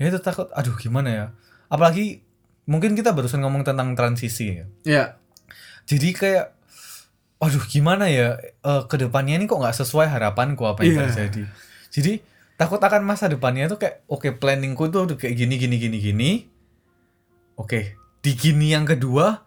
[0.00, 0.48] Ya itu takut.
[0.56, 1.26] Aduh, gimana ya?
[1.68, 2.24] Apalagi
[2.64, 4.66] mungkin kita barusan ngomong tentang transisi ya.
[4.82, 5.04] Ya.
[5.84, 6.56] Jadi kayak,
[7.38, 8.40] aduh gimana ya?
[8.40, 11.02] Eh ke depannya ini kok nggak sesuai harapanku apa yang Iya.
[11.10, 11.42] terjadi.
[11.92, 12.12] Jadi
[12.56, 16.30] takut akan masa depannya tuh kayak oke planningku tuh udah kayak gini gini gini gini.
[17.58, 19.44] Oke, di gini yang kedua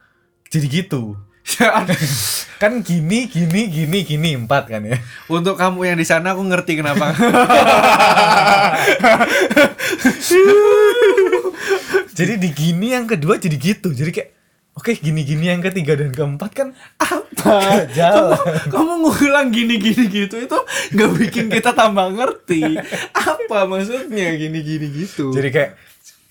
[0.47, 1.18] jadi gitu.
[2.61, 4.97] kan gini gini gini gini empat kan ya.
[5.29, 7.13] Untuk kamu yang di sana aku ngerti kenapa.
[12.15, 13.91] Jadi di gini yang kedua jadi gitu.
[13.91, 14.29] Jadi kayak
[14.73, 17.85] oke gini gini yang ketiga dan keempat kan apa?
[17.97, 18.39] jalan.
[18.71, 20.57] Kamu ngulang gini-gini gitu itu
[20.97, 22.79] nggak bikin kita tambah ngerti.
[23.13, 25.29] Apa maksudnya gini-gini gitu?
[25.29, 25.71] Jadi kayak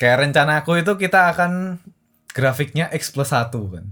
[0.01, 1.79] kayak rencana aku itu kita akan
[2.35, 3.85] grafiknya x plus satu kan.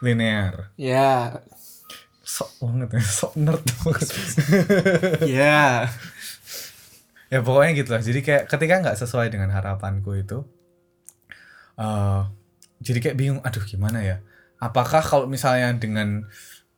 [0.00, 0.70] Linear.
[0.76, 1.40] ya,
[2.26, 4.08] Sok banget ya, sok nerd banget.
[5.30, 5.86] ya.
[7.26, 8.02] ya pokoknya gitu lah.
[8.02, 10.42] Jadi kayak ketika nggak sesuai dengan harapanku itu,
[11.78, 12.22] eh
[12.82, 13.40] jadi kayak bingung.
[13.46, 14.16] Aduh gimana ya?
[14.58, 16.26] Apakah kalau misalnya dengan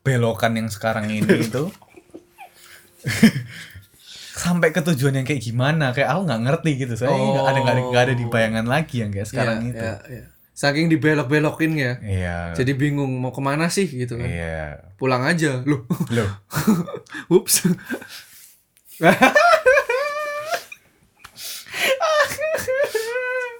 [0.04, 1.68] belokan yang sekarang ini itu
[4.38, 5.90] sampai ke tujuan yang kayak gimana?
[5.96, 6.94] Kayak aku nggak ngerti gitu.
[6.94, 9.84] Saya nggak ada nggak ada, nggak ada di bayangan lagi yang kayak sekarang Ya, itu.
[9.84, 10.24] ya, ya.
[10.58, 11.92] Saking dibelok-belokin ya.
[12.02, 12.36] Iya.
[12.58, 14.26] Jadi bingung mau ke mana sih gitu kan.
[14.26, 14.90] Iya.
[14.98, 15.62] Pulang aja.
[15.62, 15.86] Loh.
[16.10, 16.26] Loh.
[17.38, 17.62] Ups.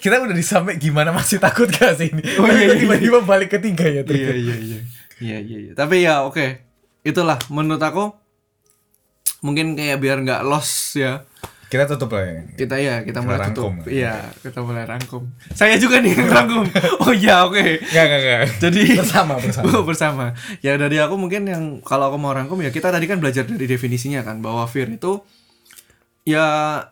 [0.02, 2.22] Kita udah disampai gimana masih takut gak sih ini?
[2.42, 2.82] Oh, iya, iya, iya.
[2.82, 4.02] Tiba-tiba balik ketiga ya.
[4.02, 4.78] iya iya iya.
[5.22, 5.72] Iya iya iya.
[5.78, 6.66] Tapi ya oke.
[7.06, 8.10] Itulah menurut aku
[9.46, 11.22] mungkin kayak biar nggak lost ya.
[11.68, 12.40] Kita tutup lah ya.
[12.56, 13.72] Kita ya kita Kita mulai rangkum.
[13.76, 13.92] tutup.
[13.92, 15.22] Iya, kita mulai rangkum.
[15.52, 16.64] Saya juga nih yang rangkum.
[17.04, 17.60] Oh iya, oke.
[17.84, 18.40] Gak, gak, gak.
[18.58, 19.68] Jadi Bersama, bersama.
[19.92, 20.24] bersama.
[20.60, 23.68] Ya dari aku mungkin yang kalau aku mau rangkum ya kita tadi kan belajar dari
[23.68, 25.20] definisinya kan bahwa fear itu
[26.24, 26.44] ya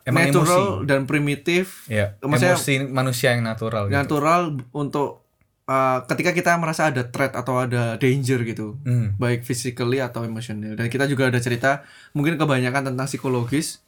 [0.05, 1.85] Emang natural dan primitif.
[1.89, 3.97] Iya, Maksudnya emosi manusia yang natural gitu.
[3.97, 4.41] natural
[4.73, 5.25] untuk
[5.67, 8.81] uh, ketika kita merasa ada threat atau ada danger gitu.
[8.81, 9.13] Hmm.
[9.17, 10.73] Baik physically atau emosional.
[10.73, 13.85] Dan kita juga ada cerita mungkin kebanyakan tentang psikologis.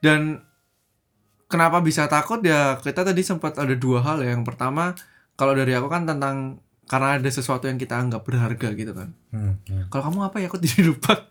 [0.00, 0.40] Dan
[1.46, 4.32] kenapa bisa takut ya kita tadi sempat ada dua hal ya.
[4.32, 4.96] Yang pertama
[5.36, 9.14] kalau dari aku kan tentang karena ada sesuatu yang kita anggap berharga gitu kan.
[9.30, 9.88] Hmm, hmm.
[9.94, 11.30] Kalau kamu apa ya aku jadi lupa.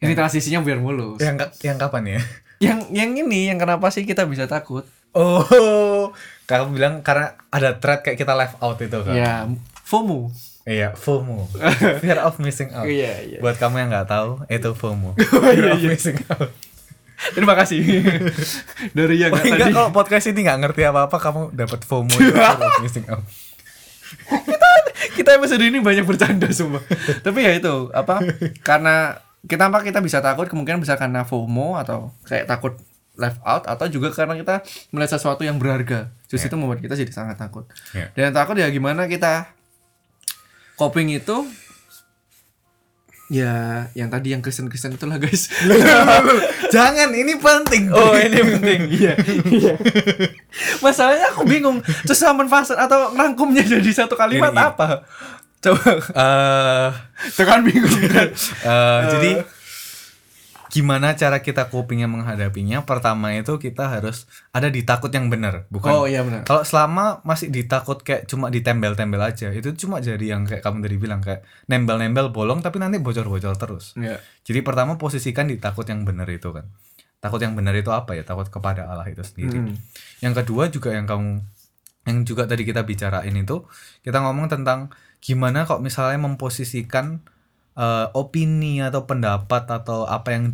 [0.00, 1.20] Ini transisinya biar mulus.
[1.20, 2.20] Yang yang kapan ya?
[2.60, 4.84] Yang yang ini yang kenapa sih kita bisa takut?
[5.10, 6.14] Oh,
[6.46, 9.14] kamu bilang karena ada threat kayak kita left out itu kan?
[9.16, 9.34] Ya,
[9.82, 10.30] FOMO.
[10.62, 11.50] Iya, FOMO.
[12.04, 12.86] Fear of missing out.
[12.86, 13.38] Iya, iya.
[13.42, 15.18] Buat kamu yang nggak tahu, itu FOMO.
[15.18, 16.48] Fear of missing out.
[17.36, 17.80] Terima kasih.
[18.96, 19.76] Dari yang Oh, nggak enggak tadi.
[19.76, 22.16] kalau podcast ini nggak ngerti apa-apa, kamu dapat FOMO.
[22.16, 23.22] of missing out.
[25.16, 26.80] kita episode ini banyak bercanda semua.
[27.22, 28.24] Tapi ya itu apa?
[28.64, 32.76] Karena kita apa kita bisa takut kemungkinan bisa karena FOMO atau kayak takut
[33.20, 36.08] left out atau juga karena kita melihat sesuatu yang berharga.
[36.28, 37.68] Justru itu membuat kita jadi sangat takut.
[37.92, 38.12] Iya.
[38.16, 39.52] Dan yang takut ya gimana kita
[40.80, 41.44] coping itu
[43.30, 45.46] ya yang tadi yang Kristen-Kristen itulah guys.
[46.74, 47.86] Jangan, ini penting.
[47.88, 49.14] Oh ini penting Iya
[49.46, 49.74] Iya
[50.78, 54.66] Masalahnya aku bingung Terus fase atau rangkumnya jadi satu kalimat Ini, ini.
[54.66, 54.86] apa
[55.60, 55.90] Coba
[56.22, 56.88] Eh,
[57.30, 58.28] Itu kan bingung kan
[58.66, 59.30] Eh, jadi
[60.70, 62.86] gimana cara kita copingnya menghadapinya?
[62.86, 65.90] Pertama itu kita harus ada di takut yang benar, bukan?
[65.90, 70.46] Oh iya benar Kalau selama masih ditakut kayak cuma ditembel-tembel aja, itu cuma jadi yang
[70.46, 73.98] kayak kamu tadi bilang kayak nembel-nembel bolong tapi nanti bocor-bocor terus.
[73.98, 76.70] Iya Jadi pertama posisikan di takut yang benar itu kan.
[77.20, 78.24] Takut yang benar itu apa ya?
[78.24, 79.60] Takut kepada Allah itu sendiri.
[79.60, 79.76] Mm.
[80.24, 81.44] Yang kedua juga yang kamu
[82.08, 83.68] yang juga tadi kita bicarain itu
[84.00, 84.88] kita ngomong tentang
[85.20, 87.20] gimana kok misalnya memposisikan
[87.76, 90.44] eh, opini atau pendapat atau apa yang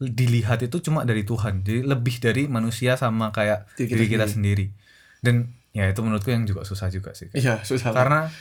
[0.00, 1.60] dilihat itu cuma dari Tuhan.
[1.60, 4.66] Jadi lebih dari manusia sama kayak Diri kita diri kita sendiri.
[5.20, 7.28] Dan ya itu menurutku yang juga susah juga sih.
[7.36, 8.32] Iya susah Karena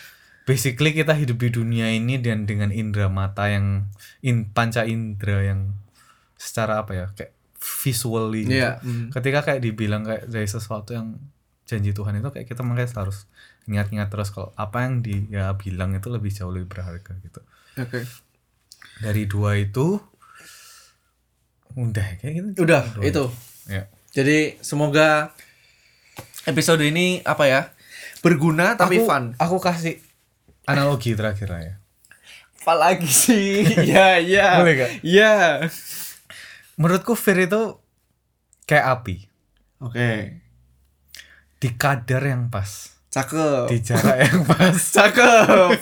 [0.47, 3.91] basically kita hidup di dunia ini dan dengan indera mata yang
[4.23, 5.75] in, panca indera yang
[6.39, 8.55] secara apa ya kayak visually gitu.
[8.63, 9.11] Iya mm.
[9.11, 11.19] Ketika kayak dibilang kayak dari sesuatu yang
[11.67, 13.29] janji Tuhan itu kayak kita makanya harus
[13.69, 17.43] ingat-ingat terus kalau apa yang dia bilang itu lebih jauh lebih berharga gitu.
[17.79, 18.03] Oke
[18.99, 20.09] Dari dua itu
[21.77, 22.65] Udah kayak gitu.
[22.65, 23.25] Udah, itu.
[23.69, 23.87] Ya.
[24.09, 25.31] Jadi semoga
[26.49, 27.61] episode ini apa ya?
[28.25, 29.23] Berguna tapi aku, fun.
[29.37, 30.01] Aku kasih
[30.65, 31.73] analogi terakhir lah ya.
[32.65, 33.63] Apa lagi sih?
[33.91, 34.59] ya, ya.
[34.59, 34.91] Boleh gak?
[35.05, 35.63] Ya.
[36.75, 37.79] Menurutku fear itu
[38.67, 39.15] kayak api
[39.81, 40.39] Oke.
[41.59, 43.67] di kadar yang pas, Cakep.
[43.67, 44.75] di jarak yang pas.
[44.95, 45.75] Cakep.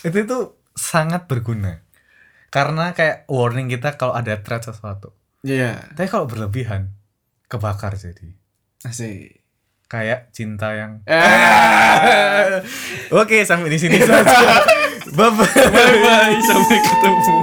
[0.00, 0.38] itu itu
[0.74, 1.82] sangat berguna.
[2.50, 5.14] Karena kayak warning kita kalau ada threat sesuatu.
[5.46, 5.94] Iya.
[5.94, 6.92] Tapi kalau berlebihan
[7.46, 8.34] kebakar jadi.
[8.82, 9.40] Asik.
[9.90, 12.62] Kayak cinta yang Eh.
[13.20, 14.22] Oke, sampai di sini saja.
[15.18, 15.46] Bye bye.
[16.06, 17.42] Bye sampai ketemu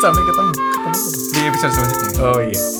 [0.00, 0.52] Sampai ketemu.
[0.56, 1.08] Ketemu.
[1.30, 2.20] di episode selanjutnya.
[2.24, 2.79] Oh iya.